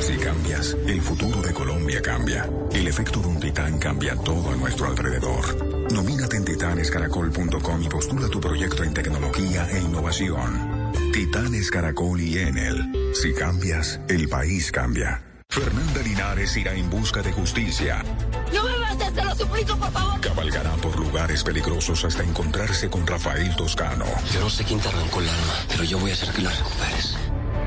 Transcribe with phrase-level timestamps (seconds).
[0.00, 2.48] Si cambias, el futuro de Colombia cambia.
[2.70, 5.90] El efecto de un titán cambia todo a nuestro alrededor.
[5.92, 10.92] Nomínate en titanescaracol.com y postula tu proyecto en tecnología e innovación.
[11.12, 12.92] Titanes Caracol y Enel.
[13.14, 15.25] Si cambias, el país cambia.
[15.56, 18.04] Fernanda Linares irá en busca de justicia.
[18.52, 20.20] ¡No me mates, te lo suplico, por favor!
[20.20, 24.04] Cabalgará por lugares peligrosos hasta encontrarse con Rafael Toscano.
[24.34, 26.50] Yo no sé quién te arrancó el alma, pero yo voy a hacer que la
[26.50, 27.16] recuperes.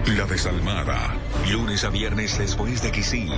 [0.05, 1.16] La Desalmada.
[1.49, 3.33] Lunes a viernes después de Kisil.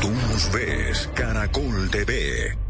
[0.00, 1.08] Tú nos ves.
[1.14, 2.67] Caracol TV.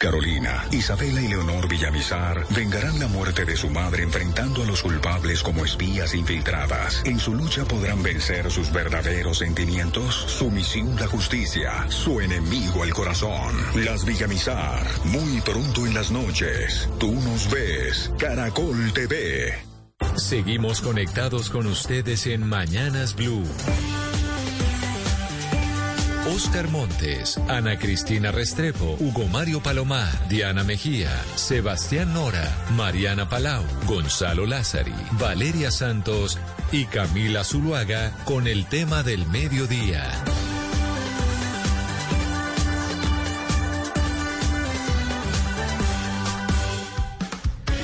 [0.00, 5.42] Carolina, Isabela y Leonor Villamizar vengarán la muerte de su madre enfrentando a los culpables
[5.42, 7.02] como espías infiltradas.
[7.04, 12.94] En su lucha podrán vencer sus verdaderos sentimientos, su misión la justicia, su enemigo el
[12.94, 13.54] corazón.
[13.74, 16.88] Las Villamizar, muy pronto en las noches.
[16.98, 18.10] Tú nos ves.
[18.18, 19.52] Caracol TV.
[20.16, 23.44] Seguimos conectados con ustedes en Mañanas Blue.
[26.34, 34.46] Oscar Montes, Ana Cristina Restrepo, Hugo Mario Palomar, Diana Mejía, Sebastián Nora, Mariana Palau, Gonzalo
[34.46, 36.38] Lázari, Valeria Santos
[36.70, 40.08] y Camila Zuluaga con el tema del mediodía.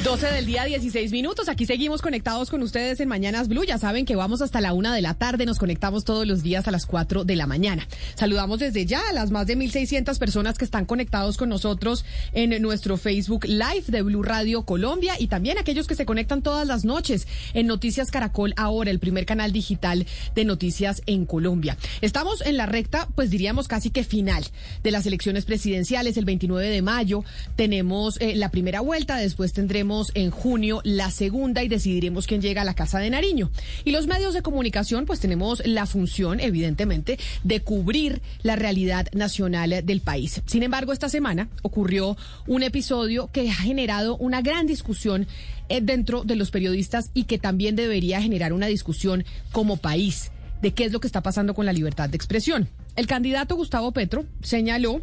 [0.06, 1.48] 12 del día, 16 minutos.
[1.48, 3.64] Aquí seguimos conectados con ustedes en Mañanas Blue.
[3.64, 5.46] Ya saben que vamos hasta la una de la tarde.
[5.46, 7.88] Nos conectamos todos los días a las 4 de la mañana.
[8.14, 12.62] Saludamos desde ya a las más de 1.600 personas que están conectados con nosotros en
[12.62, 16.84] nuestro Facebook Live de Blue Radio Colombia y también aquellos que se conectan todas las
[16.84, 21.76] noches en Noticias Caracol Ahora, el primer canal digital de noticias en Colombia.
[22.00, 24.44] Estamos en la recta, pues diríamos casi que final
[24.84, 26.16] de las elecciones presidenciales.
[26.16, 27.24] El 29 de mayo
[27.56, 32.62] tenemos eh, la primera vuelta, después tendremos en junio la segunda y decidiremos quién llega
[32.62, 33.50] a la Casa de Nariño.
[33.84, 39.84] Y los medios de comunicación, pues tenemos la función, evidentemente, de cubrir la realidad nacional
[39.84, 40.42] del país.
[40.46, 45.26] Sin embargo, esta semana ocurrió un episodio que ha generado una gran discusión
[45.68, 50.30] eh, dentro de los periodistas y que también debería generar una discusión como país
[50.62, 52.68] de qué es lo que está pasando con la libertad de expresión.
[52.96, 55.02] El candidato Gustavo Petro señaló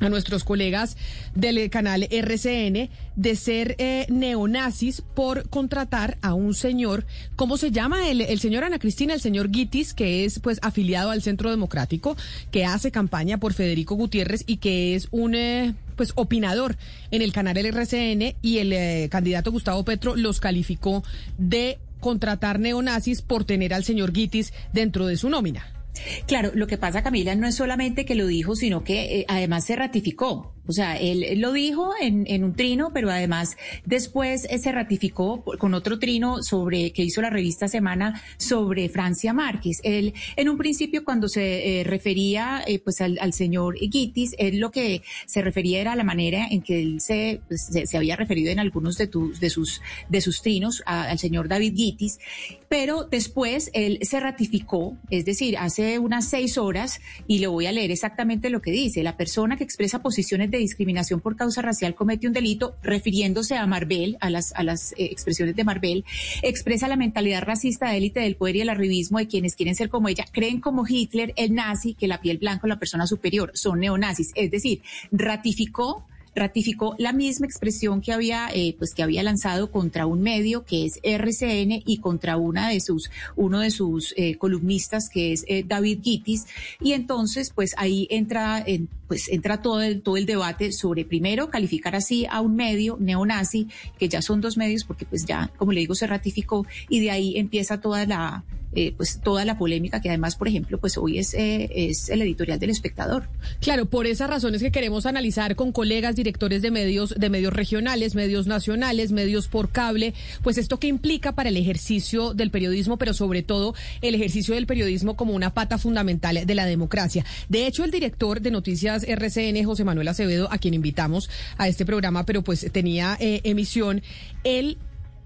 [0.00, 0.96] a nuestros colegas
[1.34, 7.06] del canal RCN de ser eh, neonazis por contratar a un señor,
[7.36, 8.08] ¿cómo se llama?
[8.08, 12.16] El, señor Ana Cristina, el señor Guitis, que es pues afiliado al Centro Democrático,
[12.50, 16.76] que hace campaña por Federico Gutiérrez y que es un eh, pues opinador
[17.10, 21.04] en el canal RCN y el eh, candidato Gustavo Petro los calificó
[21.36, 25.79] de contratar neonazis por tener al señor Guitis dentro de su nómina.
[26.26, 29.76] Claro, lo que pasa, Camila, no es solamente que lo dijo, sino que además se
[29.76, 30.54] ratificó.
[30.70, 35.74] O sea, él, lo dijo en, un trino, pero además después eh, se ratificó con
[35.74, 39.80] otro trino sobre que hizo la revista Semana sobre Francia Márquez.
[39.82, 44.70] Él, en un principio, cuando se eh, refería eh, pues al, señor Guitis, él lo
[44.70, 48.52] que se refería era a la manera en que él se, pues, se, había referido
[48.52, 49.10] en algunos de,
[49.40, 52.20] de, sus, de sus trinos al señor David Guitis,
[52.68, 57.72] pero después él se ratificó, es decir, hace unas seis horas, y le voy a
[57.72, 61.94] leer exactamente lo que dice, la persona que expresa posiciones de discriminación por causa racial
[61.94, 66.04] comete un delito, refiriéndose a Marvel, a las, a las eh, expresiones de Marvel,
[66.42, 69.88] expresa la mentalidad racista de élite del poder y el arribismo de quienes quieren ser
[69.88, 73.50] como ella, creen como Hitler, el nazi, que la piel blanca o la persona superior
[73.54, 74.32] son neonazis.
[74.34, 80.06] Es decir, ratificó ratificó la misma expresión que había, eh, pues que había lanzado contra
[80.06, 85.08] un medio que es RCN y contra una de sus, uno de sus eh, columnistas
[85.08, 86.46] que es eh, David Gitis.
[86.80, 88.64] Y entonces, pues ahí entra,
[89.08, 93.68] pues entra todo el, todo el debate sobre primero calificar así a un medio neonazi,
[93.98, 97.10] que ya son dos medios porque pues ya, como le digo, se ratificó y de
[97.10, 101.18] ahí empieza toda la, eh, pues toda la polémica que además, por ejemplo, pues hoy
[101.18, 103.28] es, eh, es el editorial del espectador.
[103.60, 108.14] Claro, por esas razones que queremos analizar con colegas directores de medios, de medios regionales,
[108.14, 113.14] medios nacionales, medios por cable, pues esto que implica para el ejercicio del periodismo, pero
[113.14, 117.24] sobre todo el ejercicio del periodismo como una pata fundamental de la democracia.
[117.48, 121.28] De hecho, el director de Noticias RCN, José Manuel Acevedo, a quien invitamos
[121.58, 124.02] a este programa, pero pues tenía eh, emisión,
[124.44, 124.78] él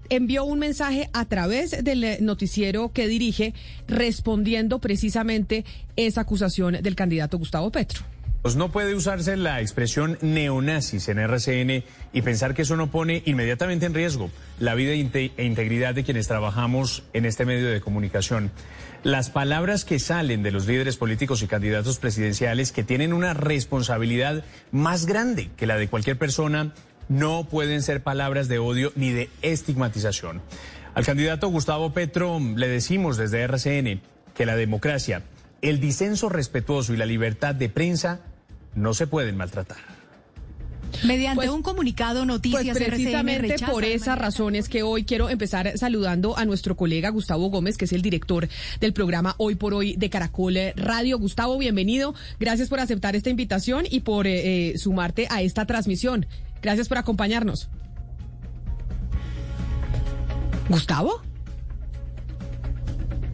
[0.09, 3.53] envió un mensaje a través del noticiero que dirige
[3.87, 5.65] respondiendo precisamente
[5.95, 8.03] esa acusación del candidato Gustavo Petro.
[8.45, 13.23] Pues no puede usarse la expresión neonazis en RCN y pensar que eso no pone
[13.25, 14.29] inmediatamente en riesgo
[14.59, 18.51] la vida e integridad de quienes trabajamos en este medio de comunicación.
[19.01, 24.43] Las palabras que salen de los líderes políticos y candidatos presidenciales que tienen una responsabilidad
[24.71, 26.71] más grande que la de cualquier persona
[27.09, 30.41] no pueden ser palabras de odio ni de estigmatización.
[30.93, 34.01] Al candidato Gustavo Petro le decimos desde RCN
[34.33, 35.23] que la democracia,
[35.61, 38.21] el disenso respetuoso y la libertad de prensa
[38.75, 39.77] no se pueden maltratar.
[41.03, 46.37] Mediante pues, un comunicado, noticias pues precisamente por esas razones que hoy quiero empezar saludando
[46.37, 48.47] a nuestro colega Gustavo Gómez, que es el director
[48.79, 51.19] del programa Hoy por Hoy de Caracol Radio.
[51.19, 52.15] Gustavo, bienvenido.
[52.39, 56.25] Gracias por aceptar esta invitación y por eh, eh, sumarte a esta transmisión.
[56.65, 57.69] Gracias por acompañarnos.
[60.67, 61.21] Gustavo.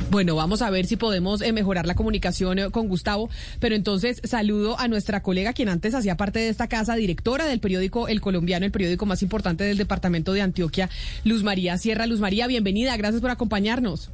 [0.10, 3.30] Bueno, vamos a ver si podemos eh, mejorar la comunicación eh, con Gustavo,
[3.62, 7.62] pero entonces saludo a nuestra colega quien antes hacía parte de esta casa, directora del
[7.62, 10.90] periódico El Colombiano, el periódico más importante del departamento de Antioquia,
[11.24, 12.08] Luz María Sierra.
[12.08, 14.12] Luz María, bienvenida, gracias por acompañarnos.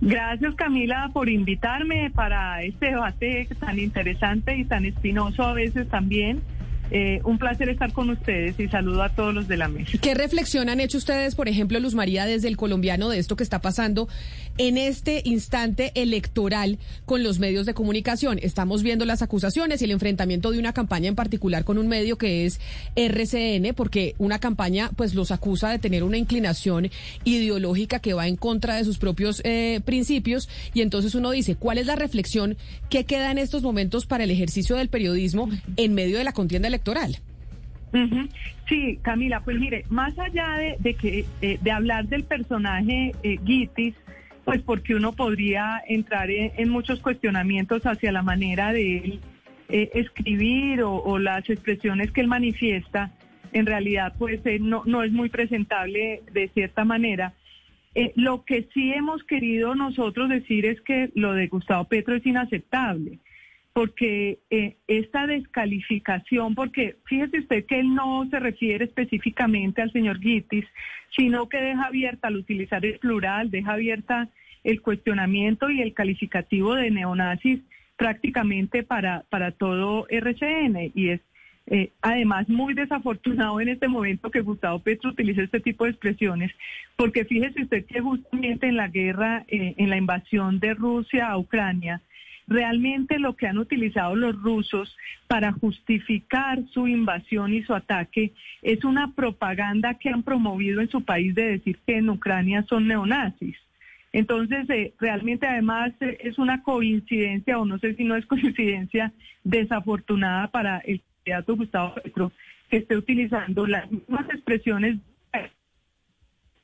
[0.00, 6.42] Gracias Camila por invitarme para este debate tan interesante y tan espinoso a veces también
[6.90, 9.98] eh, un placer estar con ustedes y saludo a todos los de la mesa.
[10.00, 13.42] ¿Qué reflexión han hecho ustedes, por ejemplo, Luz María, desde el colombiano de esto que
[13.42, 14.08] está pasando
[14.58, 18.38] en este instante electoral con los medios de comunicación?
[18.42, 22.18] Estamos viendo las acusaciones y el enfrentamiento de una campaña en particular con un medio
[22.18, 22.60] que es
[22.96, 26.90] RCN, porque una campaña pues los acusa de tener una inclinación
[27.24, 31.78] ideológica que va en contra de sus propios eh, principios y entonces uno dice, ¿cuál
[31.78, 32.56] es la reflexión
[32.90, 36.68] que queda en estos momentos para el ejercicio del periodismo en medio de la contienda
[36.74, 37.16] electoral.
[38.68, 43.94] Sí, Camila, pues mire, más allá de, que eh, de hablar del personaje eh, Gitis,
[44.44, 49.20] pues porque uno podría entrar en, muchos cuestionamientos hacia la manera de él
[49.68, 53.12] eh, escribir o, las expresiones que él manifiesta,
[53.52, 57.32] en realidad pues no, no es muy presentable de cierta manera.
[58.16, 63.20] lo que sí hemos querido nosotros decir es que lo de Gustavo Petro es inaceptable
[63.74, 70.20] porque eh, esta descalificación, porque fíjese usted que él no se refiere específicamente al señor
[70.20, 70.64] Gitis,
[71.14, 74.28] sino que deja abierta al utilizar el plural, deja abierta
[74.62, 77.60] el cuestionamiento y el calificativo de neonazis
[77.96, 81.20] prácticamente para, para todo RCN y es
[81.66, 86.52] eh, además muy desafortunado en este momento que Gustavo Petro utilice este tipo de expresiones,
[86.94, 91.38] porque fíjese usted que justamente en la guerra, eh, en la invasión de Rusia a
[91.38, 92.02] Ucrania,
[92.46, 94.96] Realmente lo que han utilizado los rusos
[95.26, 98.32] para justificar su invasión y su ataque
[98.62, 102.86] es una propaganda que han promovido en su país de decir que en Ucrania son
[102.86, 103.56] neonazis.
[104.12, 109.12] Entonces, eh, realmente además eh, es una coincidencia, o no sé si no es coincidencia,
[109.42, 112.32] desafortunada para el candidato Gustavo Petro,
[112.70, 114.98] que esté utilizando las mismas expresiones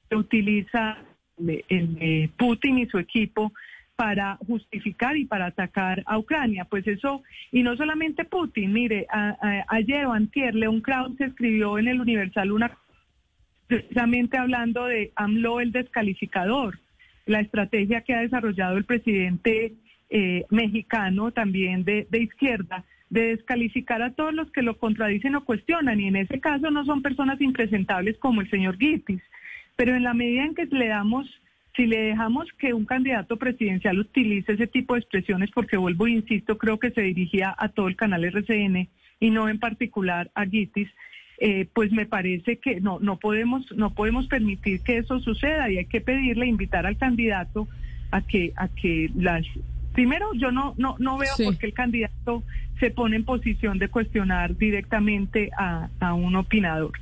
[0.09, 0.99] que utiliza
[1.49, 3.53] eh, Putin y su equipo
[4.01, 6.65] para justificar y para atacar a Ucrania.
[6.65, 9.07] Pues eso, y no solamente Putin, mire,
[9.69, 12.79] ayer o antier, León Krause escribió en el Universal una
[13.67, 16.79] precisamente hablando de AMLO el descalificador,
[17.27, 19.75] la estrategia que ha desarrollado el presidente
[20.09, 25.45] eh, mexicano también de, de izquierda, de descalificar a todos los que lo contradicen o
[25.45, 29.21] cuestionan, y en ese caso no son personas impresentables como el señor Gitis,
[29.77, 31.29] pero en la medida en que le damos
[31.77, 36.13] si le dejamos que un candidato presidencial utilice ese tipo de expresiones, porque vuelvo e
[36.13, 38.89] insisto, creo que se dirigía a todo el canal RCN
[39.21, 40.89] y no en particular a Gitis,
[41.39, 45.79] eh, pues me parece que no, no podemos, no podemos permitir que eso suceda y
[45.79, 47.69] hay que pedirle, invitar al candidato
[48.11, 49.47] a que, a que las
[49.93, 52.43] Primero, yo no, no, no veo por qué el candidato
[52.81, 56.93] se pone en posición de cuestionar directamente a, un opinador.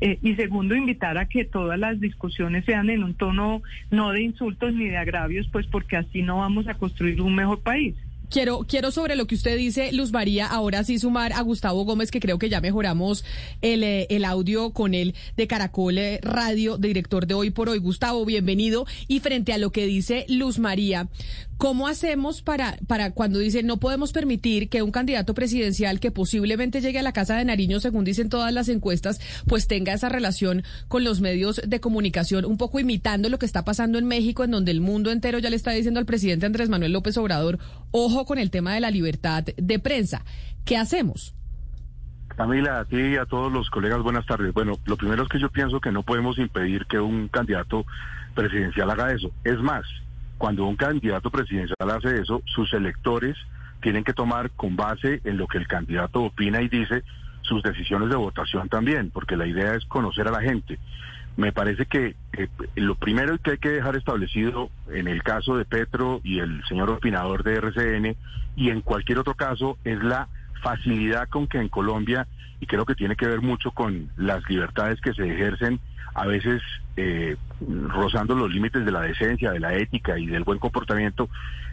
[0.00, 4.22] Eh, y segundo, invitar a que todas las discusiones sean en un tono no de
[4.22, 7.94] insultos ni de agravios, pues porque así no vamos a construir un mejor país.
[8.28, 12.10] Quiero, quiero sobre lo que usted dice, Luz María, ahora sí sumar a Gustavo Gómez,
[12.10, 13.24] que creo que ya mejoramos
[13.62, 17.78] el, eh, el audio con él de Caracol eh, Radio, director de Hoy por Hoy.
[17.78, 18.84] Gustavo, bienvenido.
[19.06, 21.08] Y frente a lo que dice Luz María,
[21.58, 26.82] ¿Cómo hacemos para, para cuando dicen no podemos permitir que un candidato presidencial que posiblemente
[26.82, 30.64] llegue a la Casa de Nariño, según dicen todas las encuestas, pues tenga esa relación
[30.88, 34.50] con los medios de comunicación, un poco imitando lo que está pasando en México, en
[34.50, 37.58] donde el mundo entero ya le está diciendo al presidente Andrés Manuel López Obrador,
[37.90, 40.26] ojo con el tema de la libertad de prensa?
[40.66, 41.34] ¿Qué hacemos?
[42.36, 44.52] Camila, a ti y a todos los colegas, buenas tardes.
[44.52, 47.86] Bueno, lo primero es que yo pienso que no podemos impedir que un candidato
[48.34, 49.30] presidencial haga eso.
[49.42, 49.86] Es más,
[50.38, 53.36] cuando un candidato presidencial hace eso, sus electores
[53.80, 57.02] tienen que tomar con base en lo que el candidato opina y dice
[57.42, 60.78] sus decisiones de votación también, porque la idea es conocer a la gente.
[61.36, 65.64] Me parece que eh, lo primero que hay que dejar establecido en el caso de
[65.64, 68.16] Petro y el señor opinador de RCN
[68.56, 70.28] y en cualquier otro caso es la
[70.66, 72.26] facilidad con que en Colombia,
[72.60, 75.78] y creo que tiene que ver mucho con las libertades que se ejercen,
[76.12, 76.60] a veces
[76.96, 77.36] eh,
[77.88, 81.28] rozando los límites de la decencia, de la ética y del buen comportamiento,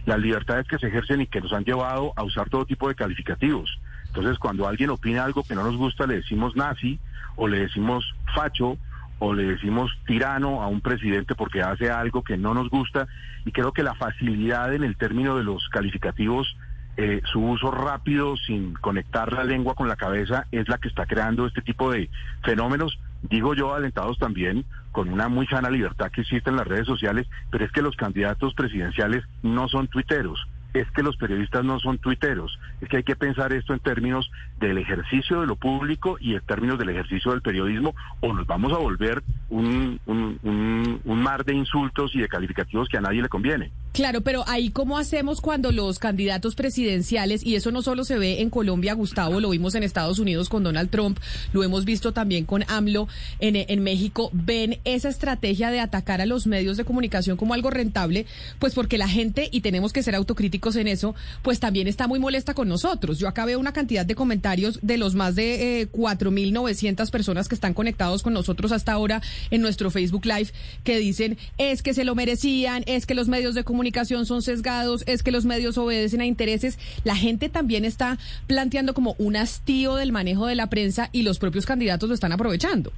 [0.05, 2.93] las libertades que se ejercen y que nos han llevado a usar todo tipo de
[2.93, 3.79] calificativos.
[4.07, 6.99] Entonces, cuando alguien opina algo que no nos gusta, le decimos nazi
[7.35, 8.77] o le decimos facho
[9.17, 13.07] o le decimos tirano a un presidente porque hace algo que no nos gusta
[13.45, 16.55] y creo que la facilidad en el término de los calificativos,
[16.97, 21.05] eh, su uso rápido sin conectar la lengua con la cabeza es la que está
[21.05, 22.09] creando este tipo de
[22.43, 26.85] fenómenos, digo yo, alentados también con una muy sana libertad que existe en las redes
[26.85, 31.79] sociales, pero es que los candidatos presidenciales no son tuiteros es que los periodistas no
[31.79, 36.17] son tuiteros, es que hay que pensar esto en términos del ejercicio de lo público
[36.19, 41.21] y en términos del ejercicio del periodismo, o nos vamos a volver un, un, un,
[41.23, 43.71] mar de insultos y de calificativos que a nadie le conviene.
[43.93, 48.41] Claro, pero ahí cómo hacemos cuando los candidatos presidenciales, y eso no solo se ve
[48.41, 51.19] en Colombia, Gustavo, lo vimos en Estados Unidos con Donald Trump,
[51.53, 53.07] lo hemos visto también con AMLO
[53.39, 57.69] en, en México, ven esa estrategia de atacar a los medios de comunicación como algo
[57.69, 58.25] rentable,
[58.57, 62.19] pues porque la gente, y tenemos que ser autocríticos en eso, pues también está muy
[62.19, 63.19] molesta con nosotros.
[63.19, 67.55] Yo acá veo una cantidad de comentarios de los más de eh, 4.900 personas que
[67.55, 70.51] están conectados con nosotros hasta ahora en nuestro Facebook Live
[70.83, 75.03] que dicen es que se lo merecían, es que los medios de comunicación son sesgados,
[75.05, 76.79] es que los medios obedecen a intereses.
[77.03, 78.17] La gente también está
[78.47, 82.31] planteando como un hastío del manejo de la prensa y los propios candidatos lo están
[82.31, 82.91] aprovechando.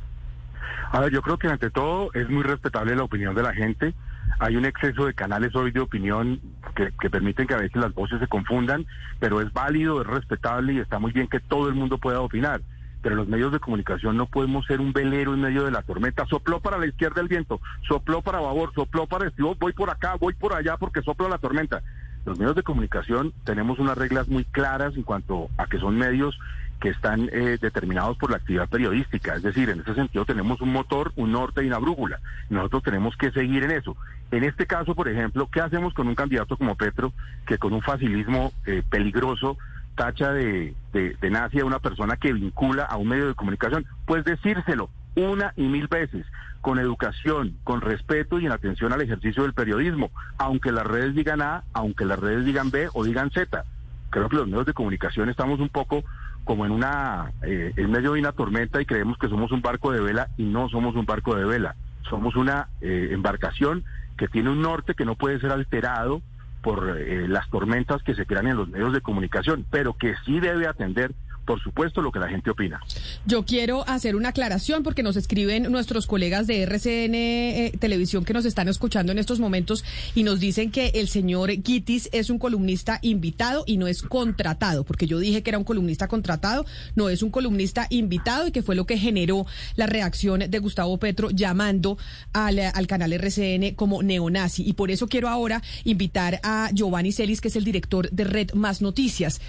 [0.92, 3.94] A ver, yo creo que ante todo es muy respetable la opinión de la gente.
[4.40, 6.42] Hay un exceso de canales hoy de opinión
[6.76, 8.86] que, que, permiten que a veces las voces se confundan,
[9.20, 12.62] pero es válido, es respetable y está muy bien que todo el mundo pueda opinar
[13.06, 16.26] pero los medios de comunicación no podemos ser un velero en medio de la tormenta.
[16.26, 20.16] Sopló para la izquierda el viento, sopló para favor, sopló para este, voy por acá,
[20.20, 21.84] voy por allá porque sopla la tormenta.
[22.26, 26.36] Los medios de comunicación tenemos unas reglas muy claras en cuanto a que son medios
[26.80, 29.36] que están eh, determinados por la actividad periodística.
[29.36, 32.20] Es decir, en ese sentido tenemos un motor, un norte y una brújula.
[32.50, 33.96] Nosotros tenemos que seguir en eso.
[34.32, 37.14] En este caso, por ejemplo, ¿qué hacemos con un candidato como Petro,
[37.46, 39.58] que con un facilismo eh, peligroso
[39.96, 44.24] tacha de, de, nazi a una persona que vincula a un medio de comunicación, pues
[44.26, 46.26] decírselo una y mil veces,
[46.62, 51.42] con educación, con respeto y en atención al ejercicio del periodismo, aunque las redes digan
[51.42, 53.64] A, aunque las redes digan B o digan Z.
[54.10, 56.04] Creo que los medios de comunicación estamos un poco
[56.46, 59.92] como en una eh, en medio de una tormenta y creemos que somos un barco
[59.92, 61.76] de vela y no somos un barco de vela.
[62.10, 63.84] Somos una eh, embarcación
[64.16, 66.22] que tiene un norte que no puede ser alterado
[66.62, 70.40] por eh, las tormentas que se crean en los medios de comunicación, pero que sí
[70.40, 71.14] debe atender
[71.46, 72.82] por supuesto, lo que la gente opina.
[73.26, 78.34] Yo quiero hacer una aclaración porque nos escriben nuestros colegas de RCN eh, Televisión que
[78.34, 79.84] nos están escuchando en estos momentos
[80.16, 84.84] y nos dicen que el señor Gitis es un columnista invitado y no es contratado,
[84.84, 88.64] porque yo dije que era un columnista contratado, no es un columnista invitado y que
[88.64, 91.98] fue lo que generó la reacción de Gustavo Petro llamando
[92.34, 94.68] al canal RCN como neonazi.
[94.68, 98.54] Y por eso quiero ahora invitar a Giovanni Celis, que es el director de Red
[98.54, 99.42] Más Noticias.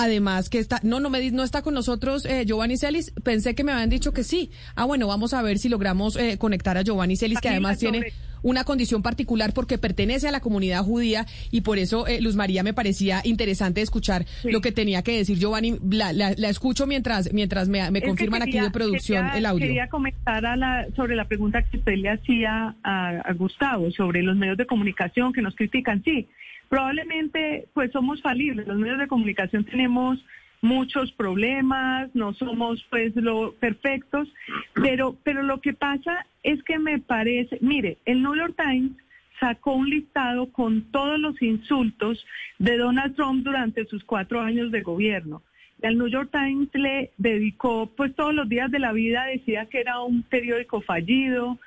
[0.00, 3.12] Además que está, no, no me no está con nosotros eh, Giovanni Celis.
[3.24, 4.52] Pensé que me habían dicho que sí.
[4.76, 8.12] Ah, bueno, vamos a ver si logramos eh, conectar a Giovanni Celis, que además tiene
[8.42, 12.62] una condición particular porque pertenece a la comunidad judía y por eso eh, Luz María
[12.62, 15.80] me parecía interesante escuchar lo que tenía que decir Giovanni.
[15.90, 19.66] La, la, escucho mientras mientras me, me confirman aquí de producción el audio.
[19.66, 24.22] Quería comentar a la, sobre la pregunta que usted le hacía a, a Gustavo sobre
[24.22, 26.04] los medios de comunicación que nos critican.
[26.04, 26.28] Sí,
[26.68, 28.66] Probablemente, pues somos falibles.
[28.66, 30.24] Los medios de comunicación tenemos
[30.60, 34.28] muchos problemas, no somos pues lo perfectos,
[34.74, 38.92] pero pero lo que pasa es que me parece, mire, el New York Times
[39.38, 42.24] sacó un listado con todos los insultos
[42.58, 45.42] de Donald Trump durante sus cuatro años de gobierno.
[45.80, 49.78] El New York Times le dedicó, pues todos los días de la vida decía que
[49.78, 51.58] era un periódico fallido,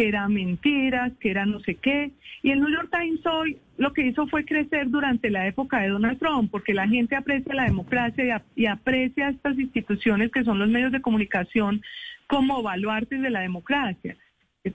[0.00, 2.12] que era mentira, que era no sé qué.
[2.42, 5.88] Y el New York Times hoy lo que hizo fue crecer durante la época de
[5.88, 10.70] Donald Trump, porque la gente aprecia la democracia y, aprecia estas instituciones que son los
[10.70, 11.82] medios de comunicación
[12.26, 14.16] como baluartes de la democracia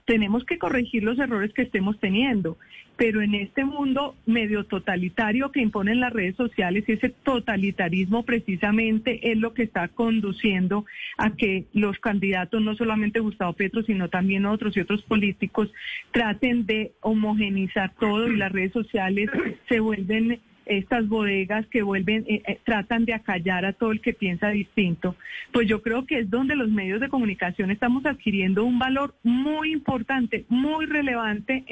[0.04, 2.58] tenemos que corregir los errores que estemos teniendo,
[2.96, 9.38] pero en este mundo medio totalitario que imponen las redes sociales, ese totalitarismo precisamente es
[9.38, 10.86] lo que está conduciendo
[11.18, 15.72] a que los candidatos, no solamente Gustavo Petro, sino también otros y otros políticos,
[16.10, 19.30] traten de homogenizar todo y las redes sociales
[19.68, 24.12] se vuelven estas bodegas que vuelven, eh, eh, tratan de acallar a todo el que
[24.12, 25.16] piensa distinto,
[25.52, 29.72] pues yo creo que es donde los medios de comunicación estamos adquiriendo un valor muy
[29.72, 31.64] importante, muy relevante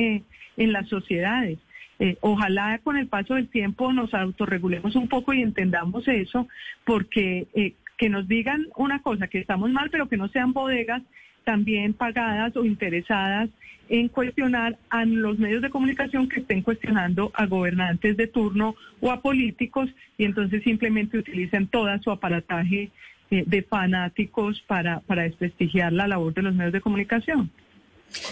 [0.57, 1.59] en las sociedades.
[2.21, 6.49] ojalá con el paso del tiempo nos autorregulemos un poco y entendamos eso,
[6.85, 7.47] porque
[7.97, 11.03] que nos digan una cosa, que estamos mal, pero que no sean bodegas
[11.45, 13.51] también pagadas o interesadas
[13.89, 19.11] en cuestionar a los medios de comunicación que estén cuestionando a gobernantes de turno o
[19.11, 22.91] a políticos y entonces simplemente utilicen toda su aparataje
[23.31, 27.51] eh, de fanáticos para, para desprestigiar la labor de los medios de comunicación.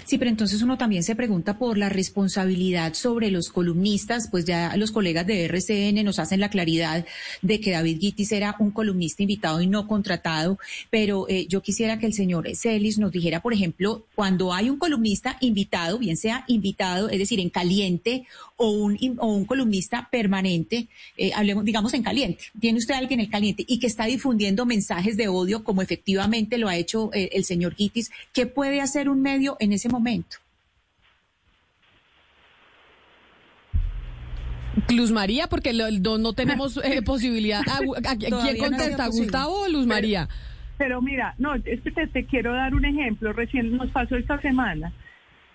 [0.05, 4.75] Sí, pero entonces uno también se pregunta por la responsabilidad sobre los columnistas, pues ya
[4.77, 7.05] los colegas de RCN nos hacen la claridad
[7.41, 10.57] de que David Guitis era un columnista invitado y no contratado,
[10.89, 14.77] pero eh, yo quisiera que el señor Celis nos dijera, por ejemplo, cuando hay un
[14.77, 18.25] columnista invitado, bien sea invitado, es decir, en caliente
[18.55, 20.87] o un, o un columnista permanente,
[21.17, 25.17] eh, hablemos, digamos, en caliente, tiene usted alguien en caliente y que está difundiendo mensajes
[25.17, 29.21] de odio como efectivamente lo ha hecho eh, el señor Guitis, ¿qué puede hacer un
[29.21, 30.37] medio en ese momento?
[34.89, 37.61] Luz María, porque no, tenemos eh, posibilidad.
[37.61, 39.07] ¿A, quién contesta?
[39.07, 40.27] ¿Gustavo o Luz María?
[40.77, 43.33] Pero, mira, no, es que te, quiero dar un ejemplo.
[43.33, 44.91] Recién nos pasó esta semana.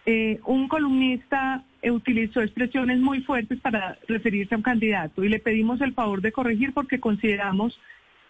[0.07, 5.39] Eh, un columnista eh, utilizó expresiones muy fuertes para referirse a un candidato y le
[5.39, 7.79] pedimos el favor de corregir porque consideramos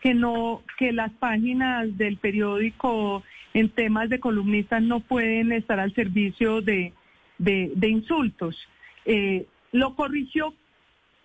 [0.00, 3.22] que no que las páginas del periódico
[3.54, 6.92] en temas de columnistas no pueden estar al servicio de,
[7.38, 8.56] de, insultos.
[9.04, 10.54] Eh, lo corrigió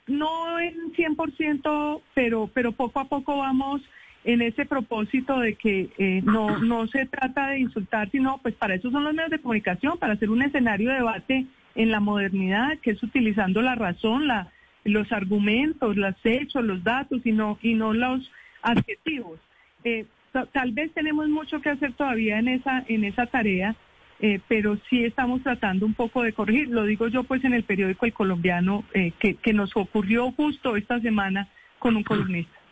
[0.07, 3.81] no en 100%, pero, pero poco a poco vamos
[4.25, 8.75] en ese propósito de que eh, no, no se trata de insultar, sino pues para
[8.75, 12.77] eso son los medios de comunicación, para hacer un escenario de debate en la modernidad,
[12.79, 14.51] que es utilizando la razón, la,
[14.83, 19.39] los argumentos, los hechos, los datos y no, y no los adjetivos.
[19.83, 20.05] Eh,
[20.51, 23.75] tal vez tenemos mucho que hacer todavía en esa, en esa tarea,
[24.19, 26.69] eh, pero sí estamos tratando un poco de corregir.
[26.69, 30.75] Lo digo yo pues en el periódico El Colombiano, eh, que, que nos ocurrió justo
[30.75, 31.47] esta semana
[31.79, 32.62] con un columnista.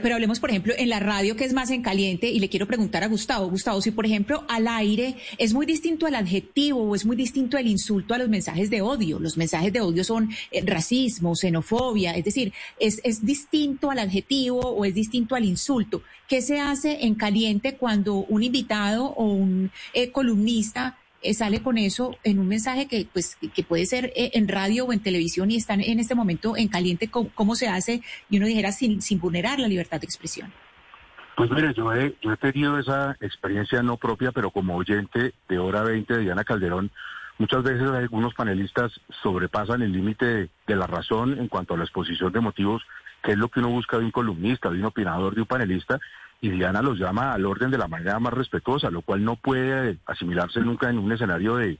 [0.00, 2.66] Pero hablemos, por ejemplo, en la radio, que es más en caliente, y le quiero
[2.66, 3.50] preguntar a Gustavo.
[3.50, 7.58] Gustavo, si por ejemplo al aire es muy distinto el adjetivo o es muy distinto
[7.58, 9.18] el insulto a los mensajes de odio.
[9.18, 14.60] Los mensajes de odio son eh, racismo, xenofobia, es decir, es, es distinto al adjetivo
[14.60, 16.02] o es distinto al insulto.
[16.26, 21.78] ¿Qué se hace en caliente cuando un invitado o un eh, columnista eh, sale con
[21.78, 25.50] eso en un mensaje que, pues, que puede ser eh, en radio o en televisión
[25.50, 28.02] y están en este momento en caliente, ¿cómo, se hace?
[28.28, 30.52] Y uno dijera sin, sin vulnerar la libertad de expresión.
[31.36, 35.58] Pues mire, yo he, yo he tenido esa experiencia no propia, pero como oyente de
[35.58, 36.90] Hora 20 de Diana Calderón,
[37.38, 42.32] muchas veces algunos panelistas sobrepasan el límite de, la razón en cuanto a la exposición
[42.32, 42.82] de motivos,
[43.22, 45.98] que es lo que uno busca de un columnista, de un opinador, de un panelista,
[46.42, 49.96] y Diana los llama al orden de la manera más respetuosa, lo cual no puede
[50.06, 51.78] asimilarse nunca en un escenario de,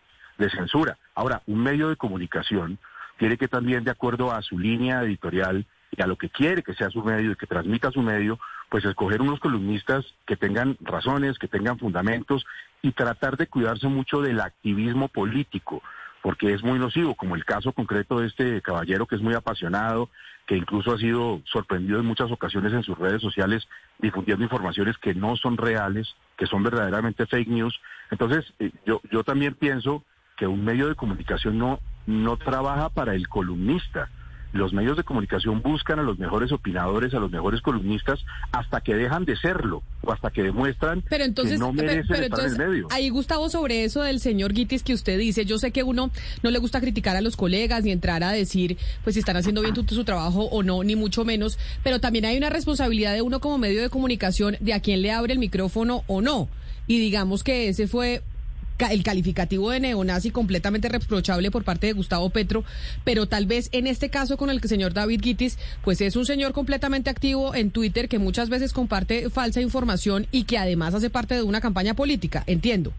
[0.57, 0.99] censura.
[1.15, 2.79] Ahora, un medio de comunicación
[3.17, 6.75] tiene que también, de acuerdo a su línea editorial y a lo que quiere que
[6.75, 11.39] sea su medio y que transmita su medio, pues escoger unos columnistas que tengan razones,
[11.39, 12.45] que tengan fundamentos
[12.83, 15.81] y tratar de cuidarse mucho del activismo político
[16.23, 20.09] porque es muy nocivo, como el caso concreto de este caballero que es muy apasionado,
[20.47, 25.15] que incluso ha sido sorprendido en muchas ocasiones en sus redes sociales difundiendo informaciones que
[25.15, 27.79] no son reales, que son verdaderamente fake news.
[28.11, 30.05] Entonces, eh, yo, yo también pienso
[30.37, 34.09] que un medio de comunicación no, no trabaja para el columnista,
[34.53, 38.21] los medios de comunicación buscan a los mejores opinadores, a los mejores columnistas,
[38.53, 42.25] hasta que dejan de serlo o hasta que demuestran pero entonces, que no merecen pero,
[42.25, 42.89] entonces, en el medio.
[42.91, 46.11] Ahí, Gustavo, sobre eso del señor Guitis que usted dice, yo sé que uno
[46.43, 49.63] no le gusta criticar a los colegas ni entrar a decir pues si están haciendo
[49.63, 53.41] bien su trabajo o no, ni mucho menos, pero también hay una responsabilidad de uno
[53.41, 56.49] como medio de comunicación de a quién le abre el micrófono o no.
[56.87, 58.23] Y digamos que ese fue
[58.89, 62.65] el calificativo de neonazi completamente reprochable por parte de Gustavo Petro,
[63.05, 66.27] pero tal vez en este caso con el que señor David Guitis, pues es un
[66.27, 71.11] señor completamente activo en Twitter que muchas veces comparte falsa información y que además hace
[71.11, 72.93] parte de una campaña política, entiendo.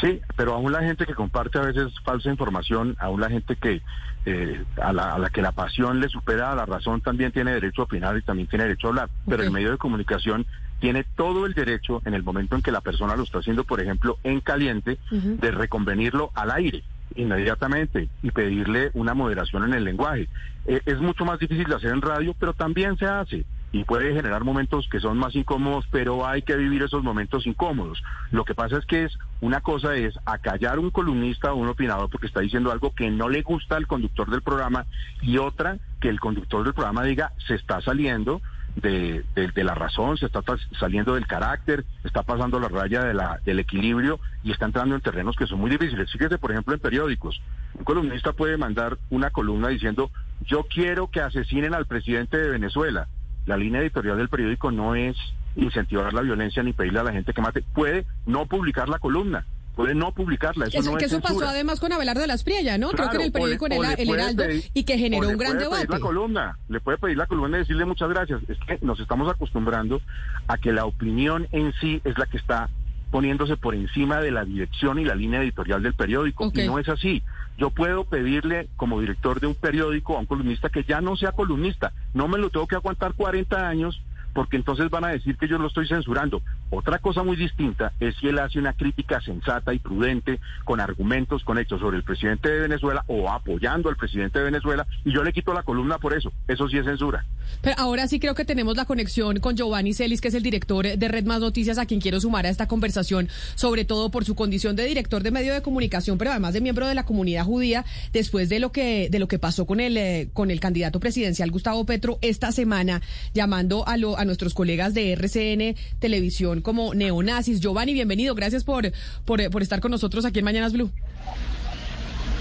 [0.00, 3.82] Sí, pero aún la gente que comparte a veces falsa información, aún la gente que
[4.24, 7.84] eh, a, la, que la pasión le supera a la razón también tiene derecho a
[7.84, 9.10] opinar y también tiene derecho a hablar.
[9.28, 10.46] Pero el medio de comunicación
[10.82, 13.80] tiene todo el derecho en el momento en que la persona lo está haciendo, por
[13.80, 16.82] ejemplo, en caliente, de reconvenirlo al aire
[17.14, 20.28] inmediatamente y pedirle una moderación en el lenguaje.
[20.66, 24.12] Eh, es mucho más difícil de hacer en radio, pero también se hace y puede
[24.12, 28.02] generar momentos que son más incómodos, pero hay que vivir esos momentos incómodos.
[28.32, 32.10] Lo que pasa es que es una cosa es acallar un columnista o un opinador
[32.10, 34.86] porque está diciendo algo que no le gusta al conductor del programa
[35.20, 38.42] y otra que el conductor del programa diga se está saliendo
[38.76, 39.24] de,
[39.56, 40.42] la razón, se está
[40.78, 45.00] saliendo del carácter, está pasando la raya de la, del equilibrio y está entrando en
[45.00, 46.10] terrenos que son muy difíciles.
[46.10, 47.40] Fíjese, por ejemplo, en periódicos.
[47.74, 50.10] Un columnista puede mandar una columna diciendo,
[50.46, 53.08] yo quiero que asesinen al presidente de Venezuela.
[53.46, 55.16] La línea editorial del periódico no es
[55.56, 57.62] incentivar la violencia ni pedirle a la gente que mate.
[57.74, 60.66] Puede no publicar la columna puede no publicarla.
[60.66, 62.90] Eso, no que eso pasó además con Abelardo de las Priella, ¿no?
[62.90, 65.86] Creo que en el periódico El, Heraldo y que generó un gran debate.
[65.88, 68.40] la columna, le puede pedir la columna y decirle muchas gracias.
[68.48, 70.00] Es que nos estamos acostumbrando
[70.48, 72.68] a que la opinión en sí es la que está
[73.10, 76.50] poniéndose por encima de la dirección y la línea editorial del periódico.
[76.54, 77.22] Y no es así.
[77.58, 81.32] Yo puedo pedirle como director de un periódico a un columnista que ya no sea
[81.32, 81.92] columnista.
[82.14, 84.00] No me lo tengo que aguantar 40 años
[84.32, 86.42] porque entonces van a decir que yo lo estoy censurando.
[86.74, 91.44] Otra cosa muy distinta es si él hace una crítica sensata y prudente, con argumentos,
[91.44, 95.22] con hechos sobre el presidente de Venezuela o apoyando al presidente de Venezuela, y yo
[95.22, 96.32] le quito la columna por eso.
[96.48, 97.26] Eso sí es censura.
[97.60, 100.96] Pero ahora sí creo que tenemos la conexión con Giovanni Celis, que es el director
[100.96, 104.34] de Red Más Noticias, a quien quiero sumar a esta conversación, sobre todo por su
[104.34, 107.84] condición de director de medio de comunicación, pero además de miembro de la comunidad judía,
[108.14, 111.50] después de lo que, de lo que pasó con el, eh, con el candidato presidencial
[111.50, 113.02] Gustavo Petro esta semana,
[113.34, 117.60] llamando a, lo, a nuestros colegas de RCN Televisión como neonazis.
[117.60, 118.34] Giovanni, bienvenido.
[118.34, 118.92] Gracias por,
[119.24, 120.90] por, estar con nosotros aquí en Mañanas Blue.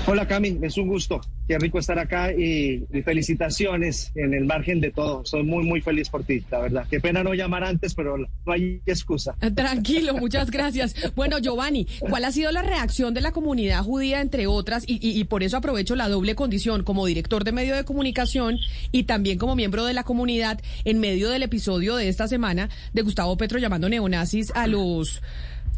[0.08, 1.22] Hola Cami, es un gusto.
[1.52, 5.26] Qué rico estar acá y, felicitaciones en el margen de todo.
[5.26, 6.88] Soy muy, muy feliz por ti, la verdad.
[6.90, 9.36] Qué pena no llamar antes, pero no hay excusa.
[9.54, 10.96] Tranquilo, muchas gracias.
[11.14, 14.86] Bueno, Giovanni, ¿cuál ha sido la reacción de la comunidad judía, entre otras?
[14.88, 18.58] Y, y, por eso aprovecho la doble condición como director de medio de comunicación
[18.94, 23.02] y también como miembro de la comunidad en medio del episodio de esta semana de
[23.02, 25.22] Gustavo Petro llamando neonazis a los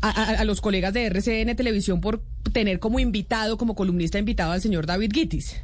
[0.03, 4.85] a, los colegas de RCN Televisión por tener como invitado, como columnista invitado al señor
[4.85, 5.61] David Guitis?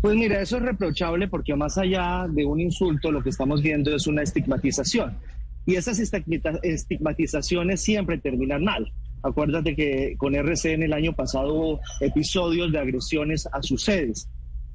[0.00, 3.94] Pues mira, eso es reprochable porque más allá de un insulto, lo que estamos viendo
[3.94, 5.16] es una estigmatización.
[5.64, 8.92] Y esas estigmatizaciones siempre terminan mal.
[9.22, 14.28] Acuérdate que con RCN el año pasado hubo episodios de agresiones a sus sedes.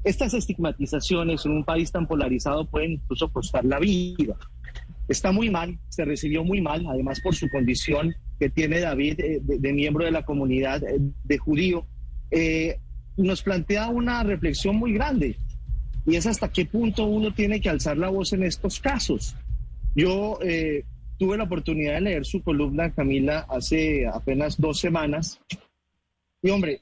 [0.03, 4.35] Estas estigmatizaciones en un país tan polarizado pueden incluso costar la vida.
[5.07, 9.39] Está muy mal, se recibió muy mal, además por su condición que tiene David eh,
[9.43, 11.85] de, miembro de la comunidad eh, de judío,
[12.31, 12.79] eh,
[13.17, 15.37] nos plantea una reflexión muy grande
[16.05, 19.35] y es hasta qué punto uno tiene que alzar la voz en estos casos.
[19.93, 20.39] Yo
[21.17, 25.39] tuve la oportunidad de leer su columna, Camila, hace apenas dos semanas
[26.41, 26.81] y hombre,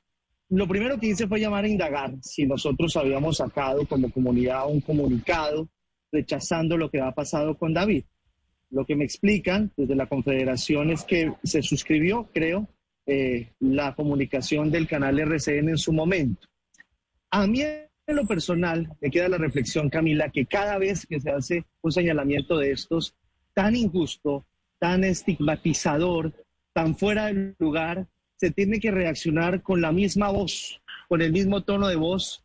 [0.49, 4.79] lo primero que hice fue llamar a indagar si nosotros habíamos sacado como comunidad un
[4.79, 5.67] comunicado
[6.12, 8.04] rechazando lo que ha pasado con David.
[8.72, 12.67] Lo que me explican desde la Confederación es que se suscribió, creo,
[13.06, 16.48] eh, la comunicación del canal RCN en su momento.
[17.32, 21.32] A mí, en lo personal, me queda la reflexión, Camila, que cada vez que se
[21.32, 23.15] hace un señalamiento de estos
[23.54, 24.45] tan injusto,
[24.78, 26.34] tan estigmatizador,
[26.74, 31.63] tan fuera del lugar, se tiene que reaccionar con la misma voz, con el mismo
[31.63, 32.43] tono de voz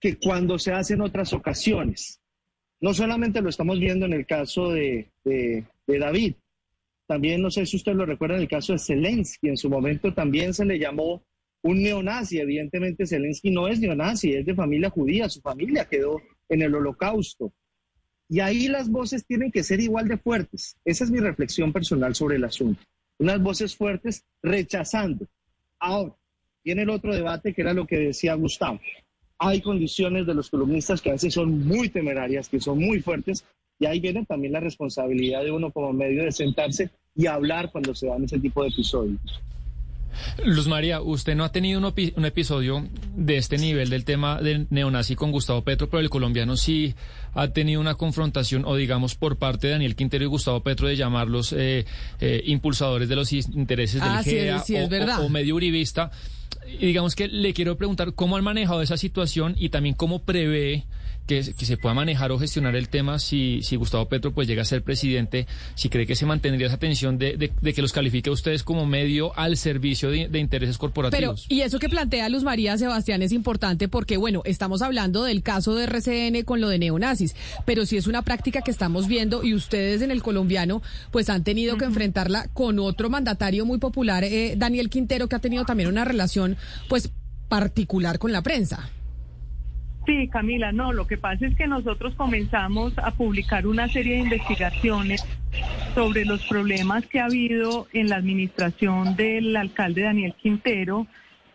[0.00, 2.19] que cuando se hace en otras ocasiones.
[2.80, 5.10] No solamente lo estamos viendo en el caso de,
[5.86, 6.34] David,
[7.06, 10.14] también no sé si usted lo recuerda en el caso de Zelensky, en su momento
[10.14, 11.22] también se le llamó
[11.62, 12.38] un neonazi.
[12.38, 17.52] Evidentemente Zelensky no es neonazi, es de familia judía, su familia quedó en el holocausto.
[18.28, 20.76] Y ahí las voces tienen que ser igual de fuertes.
[20.84, 22.80] Esa es mi reflexión personal sobre el asunto.
[23.18, 25.26] Unas voces fuertes rechazando.
[25.80, 26.16] Ahora,
[26.64, 28.80] viene el otro debate que era lo que decía Gustavo
[29.40, 33.42] hay condiciones de los columnistas que a veces son muy temerarias, que son muy fuertes,
[33.78, 37.94] y ahí viene también la responsabilidad de uno como medio de sentarse y hablar cuando
[37.94, 39.18] se dan ese tipo de episodios.
[40.44, 45.14] Luz María, usted no ha tenido un, episodio de este nivel del tema del neonazi
[45.14, 46.94] con Gustavo Petro, pero el colombiano sí
[47.32, 50.96] ha tenido una confrontación, o digamos por parte de Daniel Quintero y Gustavo Petro, de
[50.96, 51.86] llamarlos eh,
[52.20, 54.62] eh, impulsadores de los intereses del ah, GEA
[55.18, 56.10] o, o medio uribista
[56.78, 60.84] y digamos que le quiero preguntar cómo han manejado esa situación y también cómo prevé
[61.26, 64.64] que, se pueda manejar o gestionar el tema si, si Gustavo Petro pues llega a
[64.64, 68.62] ser presidente, si cree que se mantendría esa tensión de, que los califique a ustedes
[68.62, 71.46] como medio al servicio de, intereses corporativos.
[71.48, 75.42] Pero, y eso que plantea Luz María Sebastián es importante porque, bueno, estamos hablando del
[75.42, 79.44] caso de RCN con lo de neonazis, pero si es una práctica que estamos viendo
[79.44, 84.24] y ustedes en el colombiano pues han tenido que enfrentarla con otro mandatario muy popular,
[84.24, 86.56] eh, Daniel Quintero, que ha tenido también una relación
[86.88, 87.10] pues
[87.48, 88.90] particular con la prensa.
[90.06, 94.22] Sí, Camila, no, lo que pasa es que nosotros comenzamos a publicar una serie de
[94.22, 95.24] investigaciones
[95.94, 101.06] sobre los problemas que ha habido en la administración del alcalde Daniel Quintero,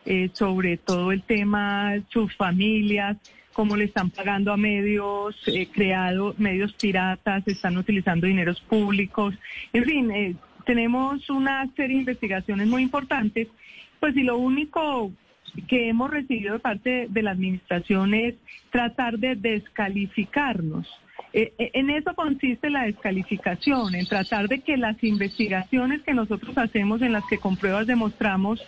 [0.05, 3.17] eh, sobre todo el tema, sus familias,
[3.53, 9.33] cómo le están pagando a medios eh, creados, medios piratas, están utilizando dineros públicos.
[9.73, 13.47] En fin, eh, tenemos una serie de investigaciones muy importantes.
[13.99, 15.11] Pues y lo único
[15.67, 18.35] que hemos recibido de parte de la administración es
[18.71, 20.87] tratar de descalificarnos.
[21.33, 26.57] Eh, eh, en eso consiste la descalificación, en tratar de que las investigaciones que nosotros
[26.57, 28.65] hacemos, en las que con pruebas demostramos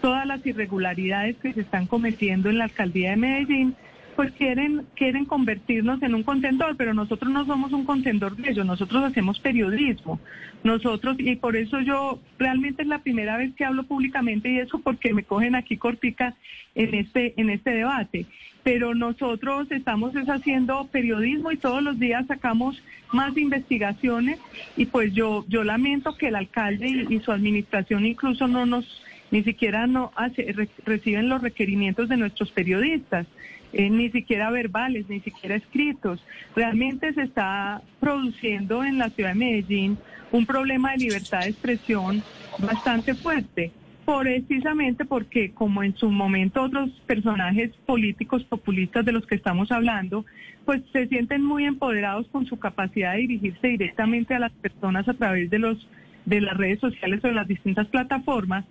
[0.00, 3.76] todas las irregularidades que se están cometiendo en la alcaldía de Medellín,
[4.18, 8.66] pues quieren, quieren convertirnos en un contendor, pero nosotros no somos un contendor de ellos,
[8.66, 10.18] nosotros hacemos periodismo.
[10.64, 14.80] Nosotros, y por eso yo realmente es la primera vez que hablo públicamente y eso
[14.80, 16.34] porque me cogen aquí cortica
[16.74, 18.26] en este, en este debate.
[18.64, 24.40] Pero nosotros estamos haciendo periodismo y todos los días sacamos más investigaciones
[24.76, 29.00] y pues yo, yo lamento que el alcalde y, su administración incluso no nos,
[29.30, 33.28] ni siquiera no hace, reciben los requerimientos de nuestros periodistas.
[33.72, 36.24] Eh, ni siquiera verbales, ni siquiera escritos.
[36.56, 39.98] Realmente se está produciendo en la ciudad de Medellín
[40.32, 42.22] un problema de libertad de expresión
[42.58, 43.70] bastante fuerte,
[44.06, 50.24] precisamente porque como en su momento otros personajes políticos populistas de los que estamos hablando,
[50.64, 55.14] pues se sienten muy empoderados con su capacidad de dirigirse directamente a las personas a
[55.14, 55.86] través de los
[56.24, 58.66] de las redes sociales o de las distintas plataformas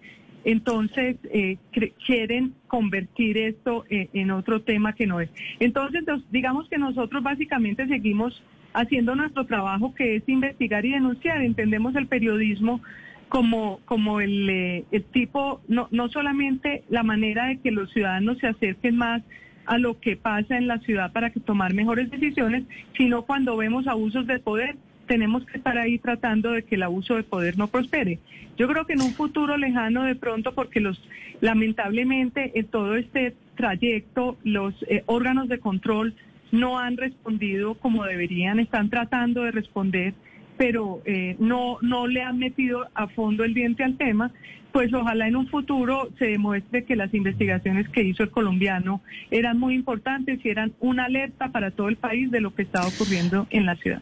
[0.47, 1.57] entonces eh,
[2.05, 5.29] quieren convertir esto eh, en otro tema que no es.
[5.59, 8.41] Entonces, digamos que nosotros básicamente seguimos
[8.73, 11.41] haciendo nuestro trabajo que es investigar y denunciar.
[11.41, 12.79] Entendemos el periodismo
[13.27, 18.37] como, como el, eh, el tipo, no, no solamente la manera de que los ciudadanos
[18.37, 19.23] se acerquen más
[19.65, 22.63] a lo que pasa en la ciudad para que tomar mejores decisiones,
[22.95, 27.15] sino cuando vemos abusos de poder, tenemos que estar ahí tratando de que el abuso
[27.15, 28.19] de poder no prospere.
[28.57, 31.01] Yo creo que en un futuro lejano de pronto, porque los
[31.41, 36.15] lamentablemente en todo este trayecto los eh, órganos de control
[36.51, 40.13] no han respondido como deberían, están tratando de responder,
[40.57, 44.31] pero eh, no, no le han metido a fondo el diente al tema,
[44.71, 49.59] pues ojalá en un futuro se demuestre que las investigaciones que hizo el colombiano eran
[49.59, 53.47] muy importantes y eran una alerta para todo el país de lo que estaba ocurriendo
[53.49, 54.01] en la ciudad.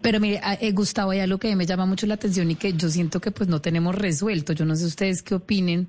[0.00, 2.88] Pero mire, eh, Gustavo, hay algo que me llama mucho la atención y que yo
[2.88, 4.54] siento que pues no tenemos resuelto.
[4.54, 5.88] Yo no sé ustedes qué opinen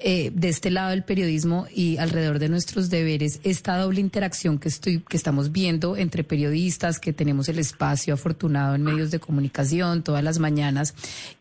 [0.00, 4.68] eh, de este lado del periodismo y alrededor de nuestros deberes, esta doble interacción que
[4.68, 10.02] estoy, que estamos viendo entre periodistas, que tenemos el espacio afortunado en medios de comunicación
[10.02, 10.94] todas las mañanas,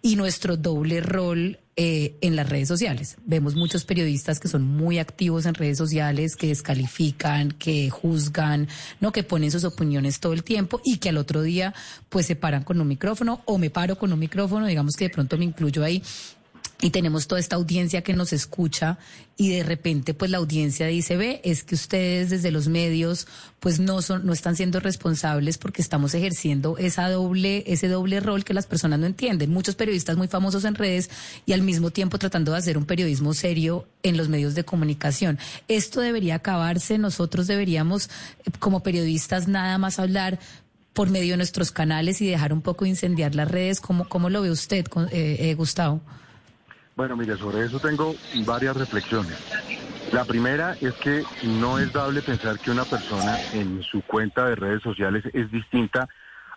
[0.04, 3.16] y nuestro doble rol eh, en las redes sociales.
[3.26, 8.68] Vemos muchos periodistas que son muy activos en redes sociales, que descalifican, que juzgan,
[9.00, 11.74] no que ponen sus opiniones todo el tiempo y que al otro día
[12.10, 15.12] pues se paran con un micrófono o me paro con un micrófono, digamos que de
[15.12, 16.04] pronto me incluyo ahí
[16.82, 18.98] y tenemos toda esta audiencia que nos escucha
[19.38, 23.28] y de repente pues la audiencia dice, ve, es que ustedes desde los medios
[23.60, 28.44] pues no son no están siendo responsables porque estamos ejerciendo esa doble ese doble rol
[28.44, 29.52] que las personas no entienden.
[29.52, 31.10] Muchos periodistas muy famosos en redes
[31.46, 35.38] y al mismo tiempo tratando de hacer un periodismo serio en los medios de comunicación.
[35.68, 38.10] Esto debería acabarse, nosotros deberíamos
[38.60, 40.40] como periodistas nada más hablar
[40.94, 43.80] por medio de nuestros canales y dejar un poco incendiar las redes.
[43.80, 46.02] ¿Cómo, cómo lo ve usted, eh, eh, Gustavo?
[46.96, 49.38] Bueno, mire, sobre eso tengo varias reflexiones.
[50.12, 54.56] La primera es que no es dable pensar que una persona en su cuenta de
[54.56, 56.10] redes sociales es distinta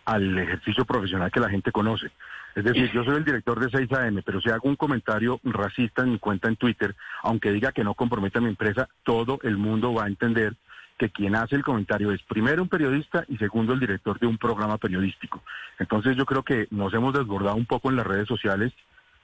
[0.05, 2.11] al ejercicio profesional que la gente conoce.
[2.55, 6.13] Es decir, yo soy el director de 6AM, pero si hago un comentario racista en
[6.13, 9.95] mi cuenta en Twitter, aunque diga que no comprometa a mi empresa, todo el mundo
[9.95, 10.55] va a entender
[10.99, 14.39] que quien hace el comentario es primero un periodista y segundo el director de un
[14.39, 15.43] programa periodístico.
[15.79, 18.73] Entonces yo creo que nos hemos desbordado un poco en las redes sociales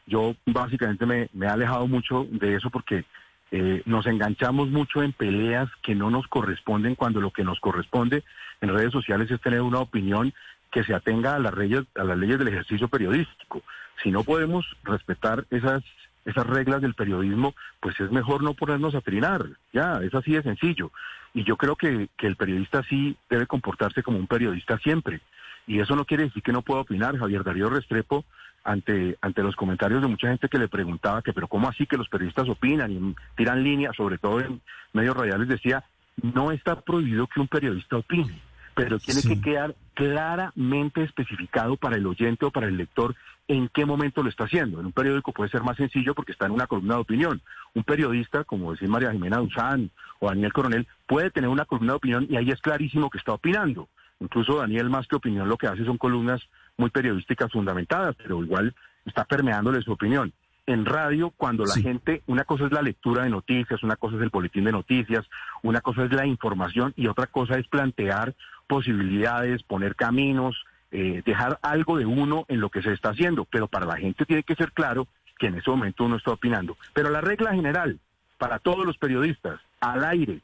[0.06, 3.04] yo básicamente me, he alejado mucho de eso porque
[3.50, 8.24] eh, nos enganchamos mucho en peleas que no nos corresponden cuando lo que nos corresponde
[8.60, 10.32] en redes sociales es tener una opinión
[10.70, 13.62] que se atenga a las leyes, a las leyes del ejercicio periodístico.
[14.02, 15.82] Si no podemos respetar esas
[16.24, 19.46] esas reglas del periodismo, pues es mejor no ponernos a trinar.
[19.72, 20.92] Ya, es así de sencillo.
[21.32, 25.20] Y yo creo que, que el periodista sí debe comportarse como un periodista siempre.
[25.66, 27.16] Y eso no quiere decir que no pueda opinar.
[27.16, 28.24] Javier Darío Restrepo
[28.64, 31.96] ante, ante los comentarios de mucha gente que le preguntaba que, pero ¿cómo así que
[31.96, 34.60] los periodistas opinan y tiran líneas, sobre todo en
[34.92, 35.84] medios radiales, decía,
[36.22, 38.40] no está prohibido que un periodista opine,
[38.74, 43.14] pero tiene que quedar claramente especificado para el oyente o para el lector
[43.48, 44.78] en qué momento lo está haciendo.
[44.78, 47.42] En un periódico puede ser más sencillo porque está en una columna de opinión.
[47.74, 51.96] Un periodista, como decía María Jimena Duzán o Daniel Coronel, puede tener una columna de
[51.96, 53.88] opinión y ahí es clarísimo que está opinando.
[54.20, 56.42] Incluso Daniel, más que opinión, lo que hace son columnas
[56.80, 60.32] muy periodísticas fundamentadas, pero igual está permeándole su opinión.
[60.66, 64.22] En radio, cuando la gente, una cosa es la lectura de noticias, una cosa es
[64.22, 65.26] el boletín de noticias,
[65.62, 68.34] Una cosa es la información y otra cosa es plantear
[68.66, 73.44] posibilidades, poner caminos, eh, dejar algo de uno en lo que se está haciendo.
[73.44, 75.06] Pero para la gente tiene que ser claro
[75.38, 76.76] que en ese momento uno está opinando.
[76.94, 77.98] Pero la regla general
[78.38, 80.40] para todos los periodistas, al aire,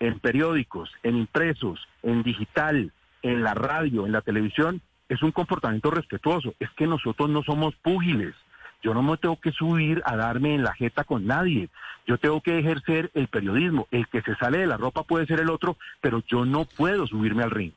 [0.00, 5.90] en periódicos, en impresos, en digital, en la radio, en la televisión, es un comportamiento
[5.90, 6.54] respetuoso.
[6.60, 8.34] Es que nosotros no somos púgiles.
[8.82, 11.68] Yo no me tengo que subir a darme en la jeta con nadie.
[12.06, 13.88] Yo tengo que ejercer el periodismo.
[13.90, 17.06] El que se sale de la ropa puede ser el otro, pero yo no puedo
[17.06, 17.72] subirme al ring.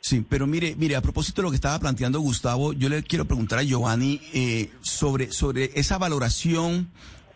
[0.00, 3.26] Sí, pero mire, mire, a propósito de lo que estaba planteando Gustavo, yo le quiero
[3.26, 6.90] preguntar a Giovanni eh, sobre, sobre esa valoración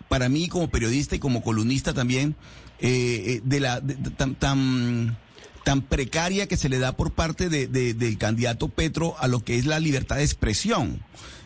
[0.09, 2.37] para mí como periodista y como columnista también
[2.79, 3.83] eh, eh, de la
[4.17, 5.17] tan, tan
[5.65, 9.59] tan precaria que se le da por parte de, del candidato Petro a lo que
[9.59, 11.03] es la libertad de expresión.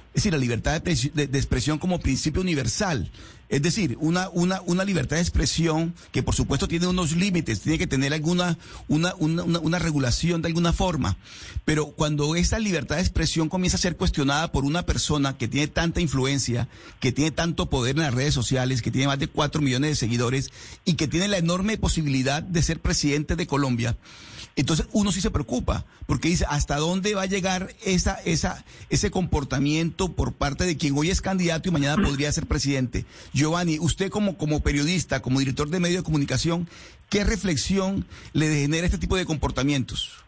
[0.08, 3.10] Es decir, la libertad de, de, expresión como principio universal.
[3.48, 7.78] Es decir, una, una, una libertad de expresión que por supuesto tiene unos límites, tiene
[7.78, 8.58] que tener alguna,
[8.88, 11.16] una, una, una, regulación de alguna forma.
[11.64, 15.66] Pero cuando esa libertad de expresión comienza a ser cuestionada por una persona que tiene
[15.68, 16.68] tanta influencia,
[17.00, 19.96] que tiene tanto poder en las redes sociales, que tiene más de cuatro millones de
[19.96, 20.50] seguidores
[20.84, 23.96] y que tiene la enorme posibilidad de ser presidente de Colombia,
[24.60, 30.12] entonces uno sí se preocupa, porque dice, ¿hasta dónde va a llegar esa, ese comportamiento
[30.12, 33.04] por parte de quien hoy es candidato y mañana podría ser presidente?
[33.32, 36.68] Giovanni, usted como, como periodista, como director de medio de comunicación,
[37.08, 40.24] ¿qué reflexión le genera este tipo de comportamientos?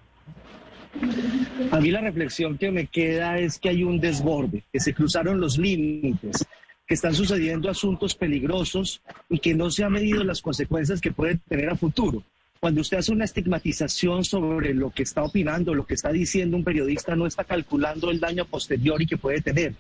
[1.73, 5.41] A mí la reflexión que me queda es que hay un desborde, que se cruzaron
[5.41, 6.47] los límites,
[6.87, 11.37] que están sucediendo asuntos peligrosos y que no se han medido las consecuencias que puede
[11.49, 12.23] tener a futuro.
[12.61, 16.65] Cuando usted hace una estigmatización sobre lo que está opinando, lo que está diciendo un
[16.65, 19.75] periodista, no está calculando el daño posterior y que puede tener.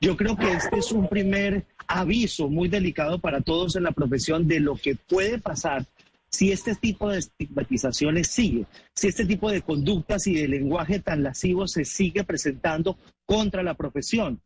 [0.00, 4.48] Yo creo que este es un primer aviso muy delicado para todos en la profesión
[4.48, 5.84] de lo que puede pasar
[6.30, 8.64] si este tipo de estigmatizaciones sigue,
[8.94, 13.74] si este tipo de conductas y de lenguaje tan lascivo se sigue presentando contra la
[13.74, 14.40] profesión.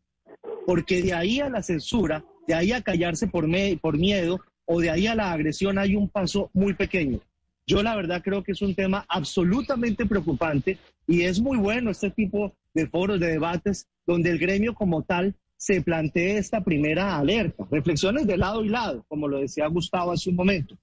[0.67, 3.47] Porque de ahí a la censura, de ahí a callarse por,
[3.81, 7.21] por miedo o de ahí a la agresión hay un paso muy pequeño.
[7.69, 12.11] Yo la verdad creo que es un tema absolutamente preocupante y es muy bueno este
[12.11, 17.67] tipo de foros, de debates, donde el gremio como tal se plantee esta primera alerta.
[17.69, 20.79] Reflexiones de lado y lado, como lo decía Gustavo hace un momento.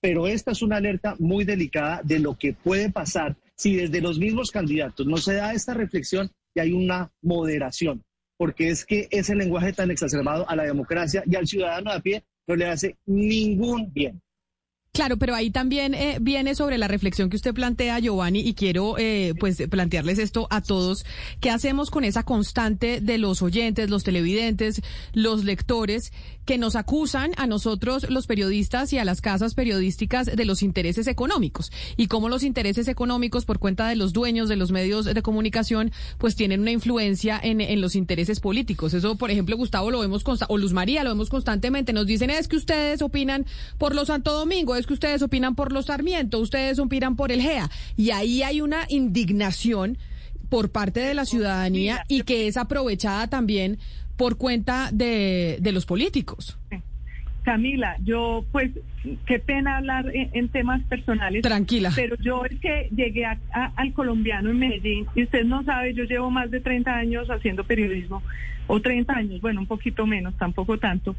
[0.00, 4.20] Pero esta es una alerta muy delicada de lo que puede pasar si desde los
[4.20, 8.04] mismos candidatos no se da esta reflexión y hay una moderación.
[8.36, 12.00] Porque es que ese lenguaje tan exacerbado a la democracia y al ciudadano de a
[12.00, 14.22] pie no le hace ningún bien.
[14.98, 18.96] Claro, pero ahí también eh, viene sobre la reflexión que usted plantea, Giovanni, y quiero
[18.98, 21.04] eh, pues plantearles esto a todos.
[21.40, 24.82] ¿Qué hacemos con esa constante de los oyentes, los televidentes,
[25.12, 26.12] los lectores
[26.44, 31.06] que nos acusan a nosotros, los periodistas y a las casas periodísticas de los intereses
[31.06, 31.70] económicos?
[31.96, 35.92] Y cómo los intereses económicos, por cuenta de los dueños de los medios de comunicación,
[36.18, 38.94] pues tienen una influencia en, en los intereses políticos.
[38.94, 41.92] Eso, por ejemplo, Gustavo lo vemos, o Luz María lo vemos constantemente.
[41.92, 45.70] Nos dicen es que ustedes opinan por los Santo Domingo, es que ustedes opinan por
[45.70, 47.70] los Sarmiento, ustedes opinan por el GEA.
[47.96, 49.98] Y ahí hay una indignación
[50.48, 53.78] por parte de la ciudadanía y que es aprovechada también
[54.16, 56.58] por cuenta de, los políticos.
[57.44, 58.72] Camila, yo pues
[59.24, 61.42] qué pena hablar en, temas personales.
[61.42, 61.92] Tranquila.
[61.94, 66.30] Pero yo es que llegué al colombiano en Medellín y usted no sabe, yo llevo
[66.30, 68.22] más de 30 años haciendo periodismo,
[68.66, 71.16] o 30 años, bueno, un poquito menos, tampoco tanto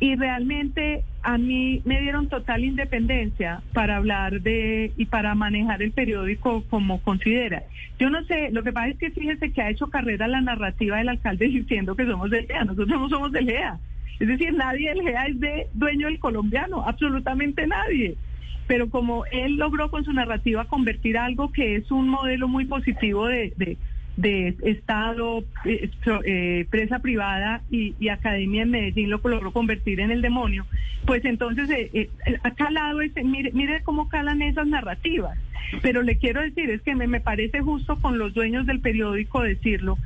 [0.00, 5.92] y realmente a mí me dieron total independencia para hablar de y para manejar el
[5.92, 7.64] periódico como considera.
[7.98, 10.96] Yo no sé, lo que pasa es que fíjese que ha hecho carrera la narrativa
[10.96, 13.78] del alcalde diciendo que somos del GEA, nosotros no somos del GEA.
[14.18, 18.16] Es decir, nadie del GEA es de dueño del colombiano, absolutamente nadie.
[18.66, 23.26] Pero como él logró con su narrativa convertir algo que es un modelo muy positivo
[23.26, 23.76] de, de
[24.20, 25.88] de Estado, eh,
[26.24, 30.66] eh, presa privada y, academia en Medellín lo logró convertir en el demonio,
[31.06, 32.10] pues entonces eh,
[32.42, 35.38] ha calado ese, mire, mire cómo calan esas narrativas.
[35.82, 39.42] Pero le quiero decir, es que me, me parece justo con los dueños del periódico
[39.42, 39.98] decirlo.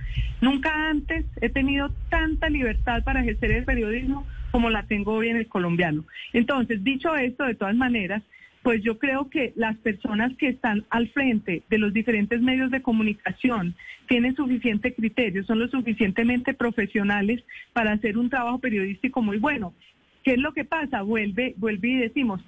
[0.43, 5.37] Nunca antes he tenido tanta libertad para ejercer el periodismo como la tengo hoy en
[5.39, 6.05] el colombiano.
[6.35, 8.23] Entonces, dicho esto, de todas maneras,
[8.65, 12.81] pues yo creo que las personas que están al frente de los diferentes medios de
[12.81, 13.75] comunicación
[14.09, 17.45] tienen suficiente criterio, son lo suficientemente profesionales
[17.75, 19.75] para hacer un trabajo periodístico muy bueno.
[20.23, 21.03] ¿Qué es lo que pasa?
[21.03, 22.41] Vuelve, vuelve y decimos,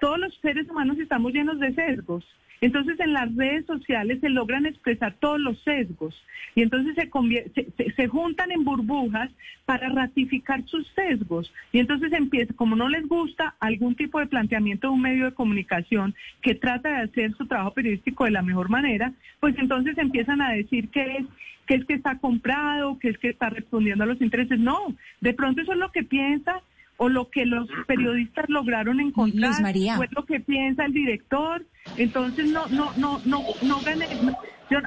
[0.00, 2.24] todos los seres humanos estamos llenos de sesgos
[2.60, 6.14] Entonces en las redes sociales se logran expresar todos los sesgos
[6.54, 7.10] y entonces se,
[7.54, 9.30] se, se, juntan en burbujas
[9.64, 14.88] para ratificar sus sesgos y entonces empieza, como no les gusta algún tipo de planteamiento
[14.88, 18.70] de un medio de comunicación que trata de hacer su trabajo periodístico de la mejor
[18.70, 21.26] manera, pues entonces empiezan a decir que es
[21.66, 24.58] que es que está comprado, que es que está respondiendo a los intereses.
[24.58, 26.62] No, de pronto eso es lo que piensa
[26.98, 31.64] o lo que los periodistas lograron encontrar, es lo que piensa el director.
[31.96, 34.06] Entonces no, no, no, no, no gane.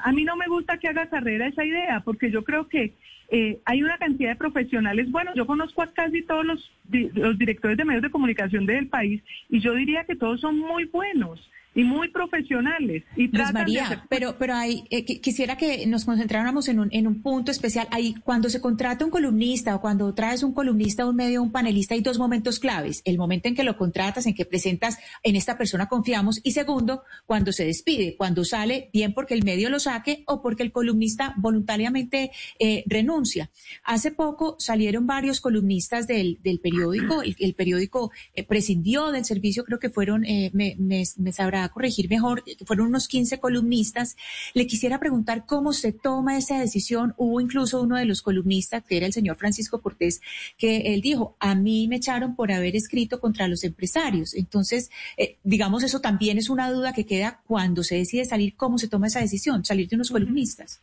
[0.04, 2.94] a mí no me gusta que haga carrera esa idea, porque yo creo que
[3.30, 5.10] eh, hay una cantidad de profesionales.
[5.10, 6.72] Bueno, yo conozco a casi todos los,
[7.14, 10.84] los directores de medios de comunicación del país y yo diría que todos son muy
[10.86, 13.04] buenos y muy profesionales.
[13.16, 17.22] Y Luis María, pero, pero hay, eh, quisiera que nos concentráramos en un, en un
[17.22, 17.88] punto especial.
[17.92, 21.96] Ahí, cuando se contrata un columnista o cuando traes un columnista un medio, un panelista,
[21.96, 23.02] hay dos momentos claves.
[23.06, 26.42] El momento en que lo contratas, en que presentas, en esta persona confiamos.
[26.44, 30.64] Y segundo, cuando se despide, cuando sale, bien porque el medio lo saque o porque
[30.64, 33.50] el columnista voluntariamente eh, renuncia.
[33.84, 37.22] Hace poco salieron varios columnistas del, del periódico.
[37.22, 42.44] El, periódico eh, prescindió del servicio, creo que fueron, me, me, me sabrá corregir mejor,
[42.66, 44.18] fueron unos 15 columnistas.
[44.54, 47.14] Le quisiera preguntar cómo se toma esa decisión.
[47.18, 50.22] Hubo incluso uno de los columnistas, que era el señor Francisco Cortés,
[50.58, 54.34] que él dijo, a mí me echaron por haber escrito contra los empresarios.
[54.34, 58.78] Entonces, eh, digamos, eso también es una duda que queda cuando se decide salir, cómo
[58.78, 60.82] se toma esa decisión, salir de unos columnistas.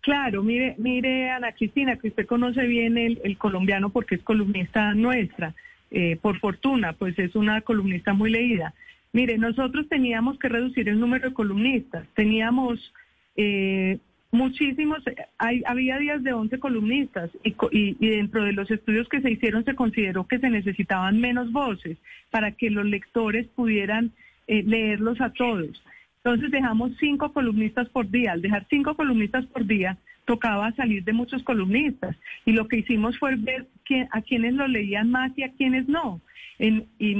[0.00, 5.54] Claro, mire, mire, Ana Cristina, que usted conoce bien el, colombiano porque es columnista nuestra.
[5.90, 8.74] Eh, por fortuna, pues es una columnista muy leída.
[9.12, 12.06] Mire, nosotros teníamos que reducir el número de columnistas.
[12.14, 12.92] Teníamos
[13.36, 13.98] eh,
[14.30, 15.02] muchísimos,
[15.38, 19.74] hay, había días de 11 columnistas y, dentro de los estudios que se hicieron se
[19.74, 21.96] consideró que se necesitaban menos voces
[22.30, 24.12] para que los lectores pudieran
[24.46, 25.82] eh, leerlos a todos.
[26.18, 28.32] Entonces dejamos cinco columnistas por día.
[28.32, 29.96] Al dejar cinco columnistas por día,
[30.26, 32.14] tocaba salir de muchos columnistas.
[32.44, 33.66] Y lo que hicimos fue ver
[34.10, 36.20] a quienes lo leían más y a quienes no
[36.58, 37.16] y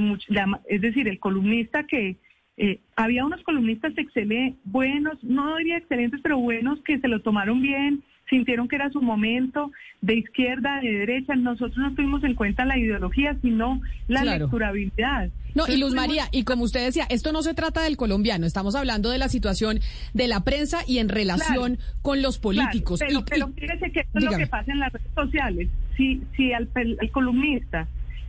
[0.69, 2.17] es decir, el columnista que
[2.57, 7.63] eh, había unos columnistas excelentes, buenos, no diría excelentes, pero buenos que se lo tomaron
[7.63, 9.71] bien, sintieron que era su momento,
[10.01, 11.35] de izquierda, de derecha.
[11.37, 15.31] Nosotros no tuvimos en cuenta la ideología, sino la lecturabilidad.
[15.55, 18.75] No, y Luz María, y como usted decía, esto no se trata del colombiano, estamos
[18.75, 19.81] hablando de la situación
[20.13, 23.01] de la prensa y en relación con los políticos.
[23.29, 25.69] pero, fíjese que esto es lo que pasa en las redes sociales.
[25.97, 27.89] Si, si al, al columnista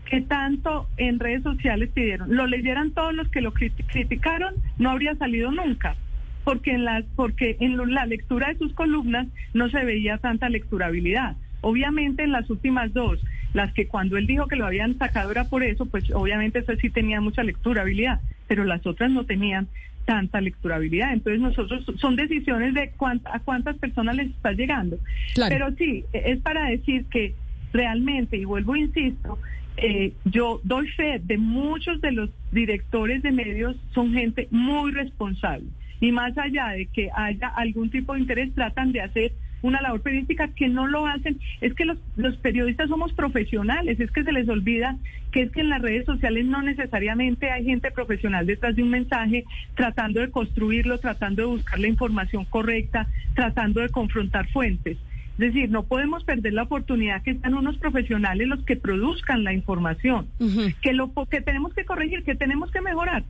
[0.09, 5.15] que tanto en redes sociales pidieron, lo leyeran todos los que lo criticaron, no habría
[5.15, 5.95] salido nunca,
[6.43, 11.35] porque en la, porque en la lectura de sus columnas no se veía tanta lecturabilidad.
[11.61, 13.19] Obviamente en las últimas dos,
[13.53, 16.73] las que cuando él dijo que lo habían sacado era por eso, pues obviamente eso
[16.81, 19.67] sí tenía mucha lecturabilidad, pero las otras no tenían
[20.05, 21.13] tanta lecturabilidad.
[21.13, 22.91] Entonces nosotros son decisiones de
[23.25, 24.97] a cuántas personas les está llegando.
[25.35, 27.35] Pero sí, es para decir que
[27.73, 29.37] realmente, y vuelvo, insisto,
[29.81, 35.67] eh, yo doy fe de muchos de los directores de medios son gente muy responsable
[35.99, 40.01] y más allá de que haya algún tipo de interés tratan de hacer una labor
[40.01, 41.37] periodística que no lo hacen.
[41.61, 44.97] Es que los, los periodistas somos profesionales, es que se les olvida
[45.31, 48.89] que es que en las redes sociales no necesariamente hay gente profesional detrás de un
[48.89, 54.97] mensaje tratando de construirlo, tratando de buscar la información correcta, tratando de confrontar fuentes.
[55.39, 59.53] Es decir, no podemos perder la oportunidad que están unos profesionales los que produzcan la
[59.53, 60.27] información,
[60.81, 63.23] que lo que tenemos que corregir, que tenemos que mejorar.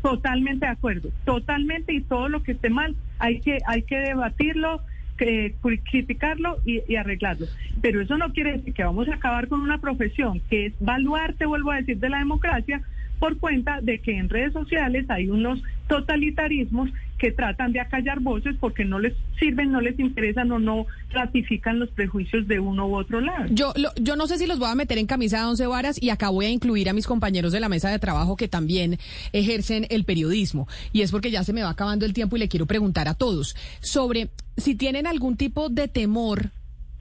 [0.00, 4.80] Totalmente de acuerdo, totalmente y todo lo que esté mal hay que hay que debatirlo,
[5.18, 5.54] que,
[5.84, 7.44] criticarlo y, y, arreglarlo.
[7.82, 11.44] Pero eso no quiere decir que vamos a acabar con una profesión que es baluarte,
[11.44, 12.80] vuelvo a decir, de la democracia
[13.20, 18.56] por cuenta de que en redes sociales hay unos totalitarismos que tratan de acallar voces
[18.58, 22.96] porque no les sirven, no les interesan o no ratifican los prejuicios de uno u
[22.96, 23.44] otro lado.
[23.50, 26.08] Yo, yo no sé si los voy a meter en camisa de once varas y
[26.08, 28.98] acá voy a incluir a mis compañeros de la mesa de trabajo que también
[29.32, 30.66] ejercen el periodismo.
[30.92, 33.14] Y es porque ya se me va acabando el tiempo y le quiero preguntar a
[33.14, 36.50] todos sobre si tienen algún tipo de temor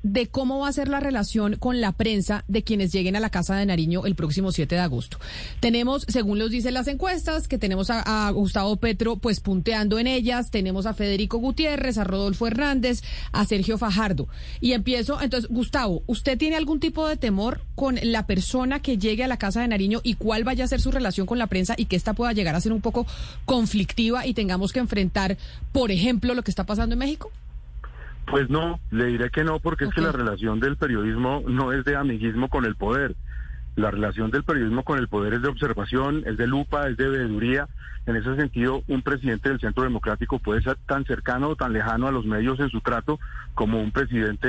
[0.04, 3.30] de cómo va a ser la relación con la prensa de quienes lleguen a la
[3.30, 5.18] Casa de Nariño el próximo 7 de agosto.
[5.60, 10.52] Tenemos, según los dicen las encuestas, que tenemos a, Gustavo Petro pues punteando en ellas,
[10.52, 14.28] tenemos a Federico Gutiérrez, a Rodolfo Hernández, a Sergio Fajardo.
[14.62, 19.24] Y empiezo, entonces, Gustavo, ¿usted tiene algún tipo de temor con la persona que llegue
[19.24, 21.76] a la Casa de Nariño y cuál vaya a ser su relación con la prensa
[21.78, 23.06] y que esta pueda llegar a ser un poco
[23.46, 25.38] conflictiva y tengamos que enfrentar,
[25.72, 27.32] por ejemplo, lo que está pasando en México?
[28.30, 31.84] Pues no, le diré que no, porque es que la relación del periodismo no es
[31.84, 33.16] de amiguismo con el poder.
[33.76, 37.10] La relación del periodismo con el poder es de observación, es de lupa, es de
[37.10, 37.68] veeduría.
[38.06, 42.08] En ese sentido, un presidente del Centro Democrático puede ser tan cercano o tan lejano
[42.08, 43.20] a los medios en su trato
[43.56, 44.48] como un presidente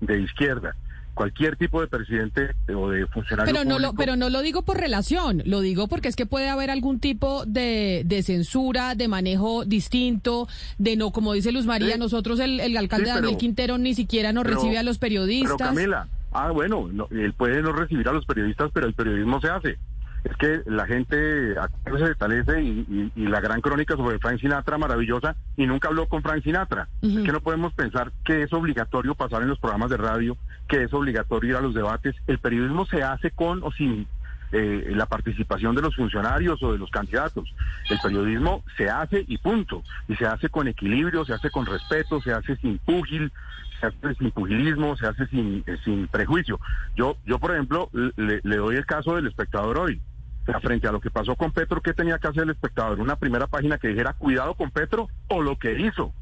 [0.00, 0.74] de izquierda
[1.14, 3.92] cualquier tipo de presidente o de funcionario pero no público.
[3.92, 7.00] lo pero no lo digo por relación lo digo porque es que puede haber algún
[7.00, 10.48] tipo de, de censura de manejo distinto
[10.78, 11.98] de no como dice Luz María Sí.
[11.98, 14.98] nosotros el, el alcalde Sí, pero- Daniel Quintero ni siquiera nos pero- recibe a los
[14.98, 18.94] periodistas Pero Camila, ah, bueno, no, él puede no recibir a los periodistas, pero el
[18.94, 19.78] periodismo se hace.
[20.24, 24.78] Es que la gente se establece y, y- y la gran crónica sobre Frank Sinatra
[24.78, 26.88] maravillosa y nunca habló con Frank Sinatra.
[27.02, 30.36] Es que no podemos pensar que es obligatorio pasar en los programas de radio,
[30.68, 32.14] que es obligatorio ir a los debates.
[32.28, 34.06] El periodismo se hace con o sin
[34.52, 37.52] eh, la participación de los funcionarios o de los candidatos.
[37.90, 39.82] El periodismo se hace y punto.
[40.06, 43.32] Y se hace con equilibrio, se hace con respeto, se hace sin púgil,
[43.80, 46.60] se hace sin pugilismo, se hace sin, eh, sin prejuicio.
[46.94, 50.00] Yo, yo por ejemplo, le, le doy el caso del espectador hoy.
[50.60, 53.00] Frente a lo que pasó con Petro, ¿qué tenía que hacer el espectador?
[53.00, 56.12] Una primera página que dijera cuidado con Petro o lo que hizo.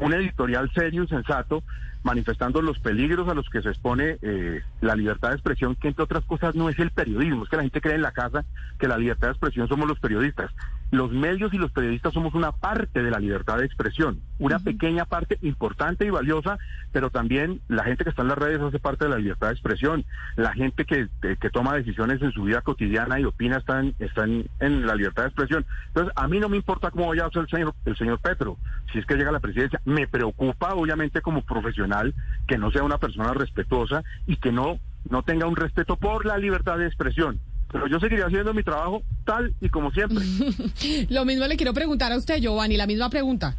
[0.00, 1.62] Un editorial serio y sensato
[2.04, 6.04] manifestando los peligros a los que se expone eh, la libertad de expresión, que entre
[6.04, 8.44] otras cosas no es el periodismo, es que la gente cree en la casa
[8.78, 10.50] que la libertad de expresión somos los periodistas.
[10.94, 15.04] Los medios y los periodistas somos una parte de la libertad de expresión, una pequeña
[15.06, 16.56] parte importante y valiosa,
[16.92, 19.54] pero también la gente que está en las redes hace parte de la libertad de
[19.54, 20.04] expresión.
[20.36, 23.94] La gente que, que- que toma decisiones en su vida cotidiana y opina está, en,
[23.98, 25.66] está en, en la libertad de expresión.
[25.88, 28.56] Entonces, a mí no me importa cómo vaya a ser el señor, el señor Petro,
[28.92, 29.80] si es que llega a la presidencia.
[29.84, 32.14] Me preocupa, obviamente, como profesional,
[32.46, 34.78] que no sea una persona respetuosa y que no,
[35.10, 37.40] no tenga un respeto por la libertad de expresión.
[37.74, 40.24] Pero yo seguiré haciendo mi trabajo tal y como siempre.
[41.08, 43.56] lo mismo le quiero preguntar a usted Giovanni la misma pregunta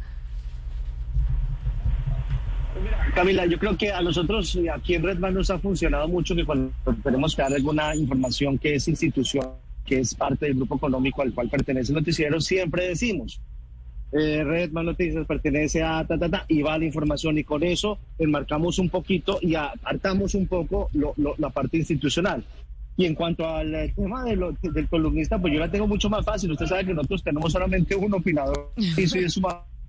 [3.14, 6.44] Camila, yo creo que a nosotros eh, aquí en Redman nos ha funcionado mucho que
[6.46, 9.50] cuando tenemos que dar alguna información que es institución,
[9.84, 13.40] que es parte del grupo económico al cual pertenece el noticiero, siempre decimos,
[14.12, 17.98] eh, Redman Noticias pertenece a ta, ta, ta, y va la información y con eso
[18.18, 22.44] enmarcamos un poquito y apartamos un poco lo- lo- la parte institucional.
[22.96, 26.08] Y en cuanto al eh, tema de lo- del columnista, pues yo la tengo mucho
[26.08, 26.52] más fácil.
[26.52, 29.40] Usted sabe que nosotros tenemos solamente un opinador y soy su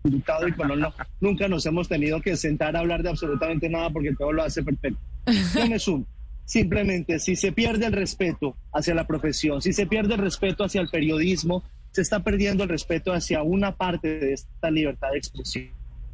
[0.04, 3.90] y con él no- nunca nos hemos tenido que sentar a hablar de absolutamente nada
[3.90, 5.00] porque todo lo hace perfecto.
[5.56, 6.06] Yo me sumo.
[6.46, 10.80] Simplemente, si se pierde el respeto hacia la profesión, si se pierde el respeto hacia
[10.80, 15.66] el periodismo, se está perdiendo el respeto hacia una parte de esta libertad de expresión,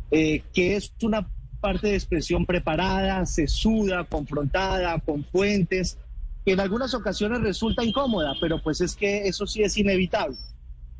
[0.09, 1.29] eh, que es una
[1.59, 5.99] parte de expresión preparada, sesuda, confrontada, con fuentes,
[6.45, 10.37] que en algunas ocasiones resulta incómoda, pero pues es que eso sí es inevitable.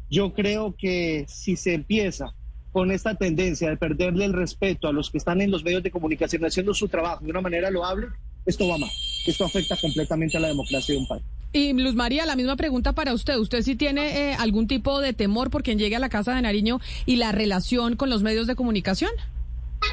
[0.09, 2.33] Yo creo que si se empieza
[2.71, 5.91] con esta tendencia de perderle el respeto a los que están en los medios de
[5.91, 8.07] comunicación haciendo su trabajo de una manera loable,
[8.45, 8.89] esto va mal.
[9.25, 11.23] Esto afecta completamente a la democracia de un país.
[11.53, 13.37] Y Luz María, la misma pregunta para usted.
[13.37, 16.41] ¿Usted sí tiene eh, algún tipo de temor por quien llegue a la Casa de
[16.41, 19.11] Nariño y la relación con los medios de comunicación?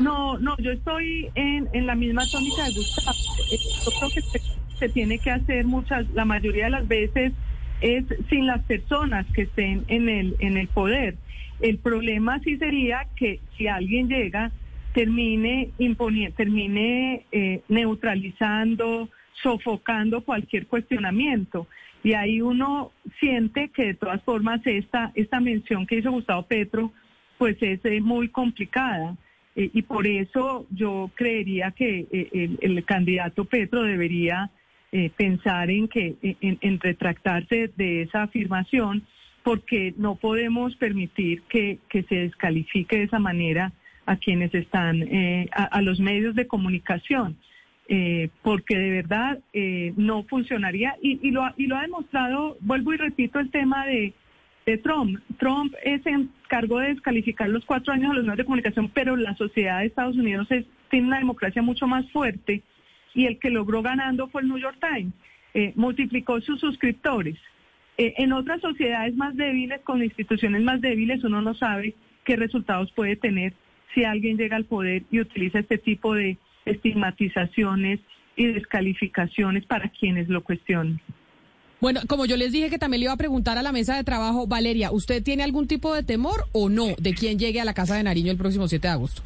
[0.00, 3.18] No, no, yo estoy en, en la misma tónica de Gustavo.
[3.50, 4.40] Eh, Yo creo que
[4.80, 7.32] se, tiene que hacer muchas, la mayoría de las veces
[7.80, 11.16] es sin las personas que estén en el, en el poder.
[11.60, 14.50] El problema sí sería que si alguien llega,
[14.92, 19.08] termine imponiendo, termine eh, neutralizando,
[19.42, 21.68] sofocando cualquier cuestionamiento.
[22.02, 26.92] Y ahí uno siente que de todas formas esta, esta mención que hizo Gustavo Petro,
[27.38, 29.16] pues es eh, muy complicada.
[29.56, 34.50] Eh, y por eso yo creería que eh, el, el candidato Petro debería
[34.92, 39.02] eh, pensar en que en, en retractarse de esa afirmación,
[39.42, 43.72] porque no podemos permitir que, que se descalifique de esa manera
[44.06, 47.36] a quienes están, eh, a, a los medios de comunicación.
[47.92, 52.98] Eh, porque de verdad eh, no funcionaría y, lo, y lo ha demostrado, vuelvo y
[52.98, 54.12] repito el tema de,
[54.64, 55.18] de Trump.
[55.38, 59.34] Trump se encargó de descalificar los cuatro años a los medios de comunicación, pero la
[59.34, 62.62] sociedad de Estados Unidos es- tiene una democracia mucho más fuerte
[63.14, 65.12] y el que logró ganando fue el New York Times.
[65.54, 67.36] Eh, multiplicó sus suscriptores.
[67.98, 71.94] Eh, en otras sociedades más débiles, con instituciones más débiles, uno no sabe
[72.24, 73.52] qué resultados puede tener
[73.94, 78.00] si alguien llega al poder y utiliza este tipo de estigmatizaciones
[78.36, 81.00] y descalificaciones para quienes lo cuestionan.
[81.80, 84.04] Bueno, como yo les dije que también le iba a preguntar a la mesa de
[84.04, 87.74] trabajo, Valeria, ¿usted tiene algún tipo de temor o no de quién llegue a la
[87.74, 89.22] Casa de Nariño el próximo 7 de agosto?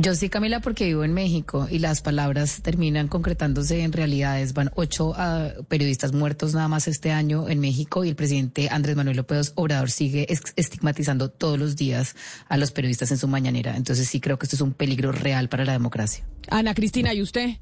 [0.00, 4.54] Yo sí, Camila, porque vivo en México y las palabras terminan concretándose en realidades.
[4.54, 8.94] Van ocho ah, periodistas muertos nada más este año en México y el presidente Andrés
[8.94, 12.14] Manuel López Obrador sigue estigmatizando todos los días
[12.48, 13.76] a los periodistas en su mañanera.
[13.76, 16.24] Entonces sí creo que esto es un peligro real para la democracia.
[16.48, 17.56] Ana Cristina, ¿y usted?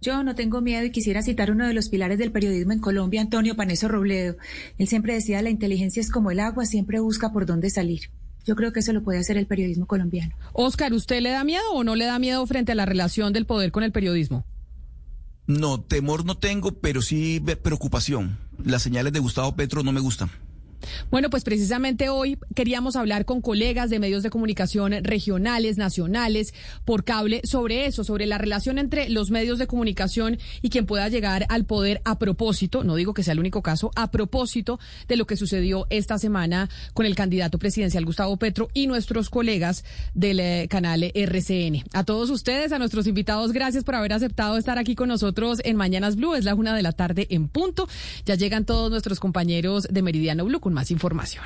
[0.00, 3.22] Yo no tengo miedo y quisiera citar uno de los pilares del periodismo en Colombia,
[3.22, 4.36] Antonio Paneso Robledo.
[4.78, 8.02] Él siempre decía, la inteligencia es como el agua, siempre busca por dónde salir.
[8.46, 10.34] Yo creo que eso lo puede hacer el periodismo colombiano.
[10.52, 13.44] Oscar, ¿usted le da miedo o no le da miedo frente a la relación del
[13.44, 14.44] poder con el periodismo?
[15.48, 18.38] No, temor no tengo, pero sí preocupación.
[18.64, 20.30] Las señales de Gustavo Petro no me gustan.
[21.10, 26.54] Bueno, pues precisamente hoy queríamos hablar con colegas de medios de comunicación regionales, nacionales,
[26.84, 31.08] por cable, sobre eso, sobre la relación entre los medios de comunicación y quien pueda
[31.08, 35.16] llegar al poder a propósito, no digo que sea el único caso, a propósito de
[35.16, 40.40] lo que sucedió esta semana con el candidato presidencial Gustavo Petro y nuestros colegas del
[40.40, 41.84] eh, canal RCN.
[41.92, 45.76] A todos ustedes, a nuestros invitados, gracias por haber aceptado estar aquí con nosotros en
[45.76, 46.34] Mañanas Blue.
[46.34, 47.88] Es la una de la tarde en punto.
[48.24, 51.44] Ya llegan todos nuestros compañeros de Meridiano Blue con más información.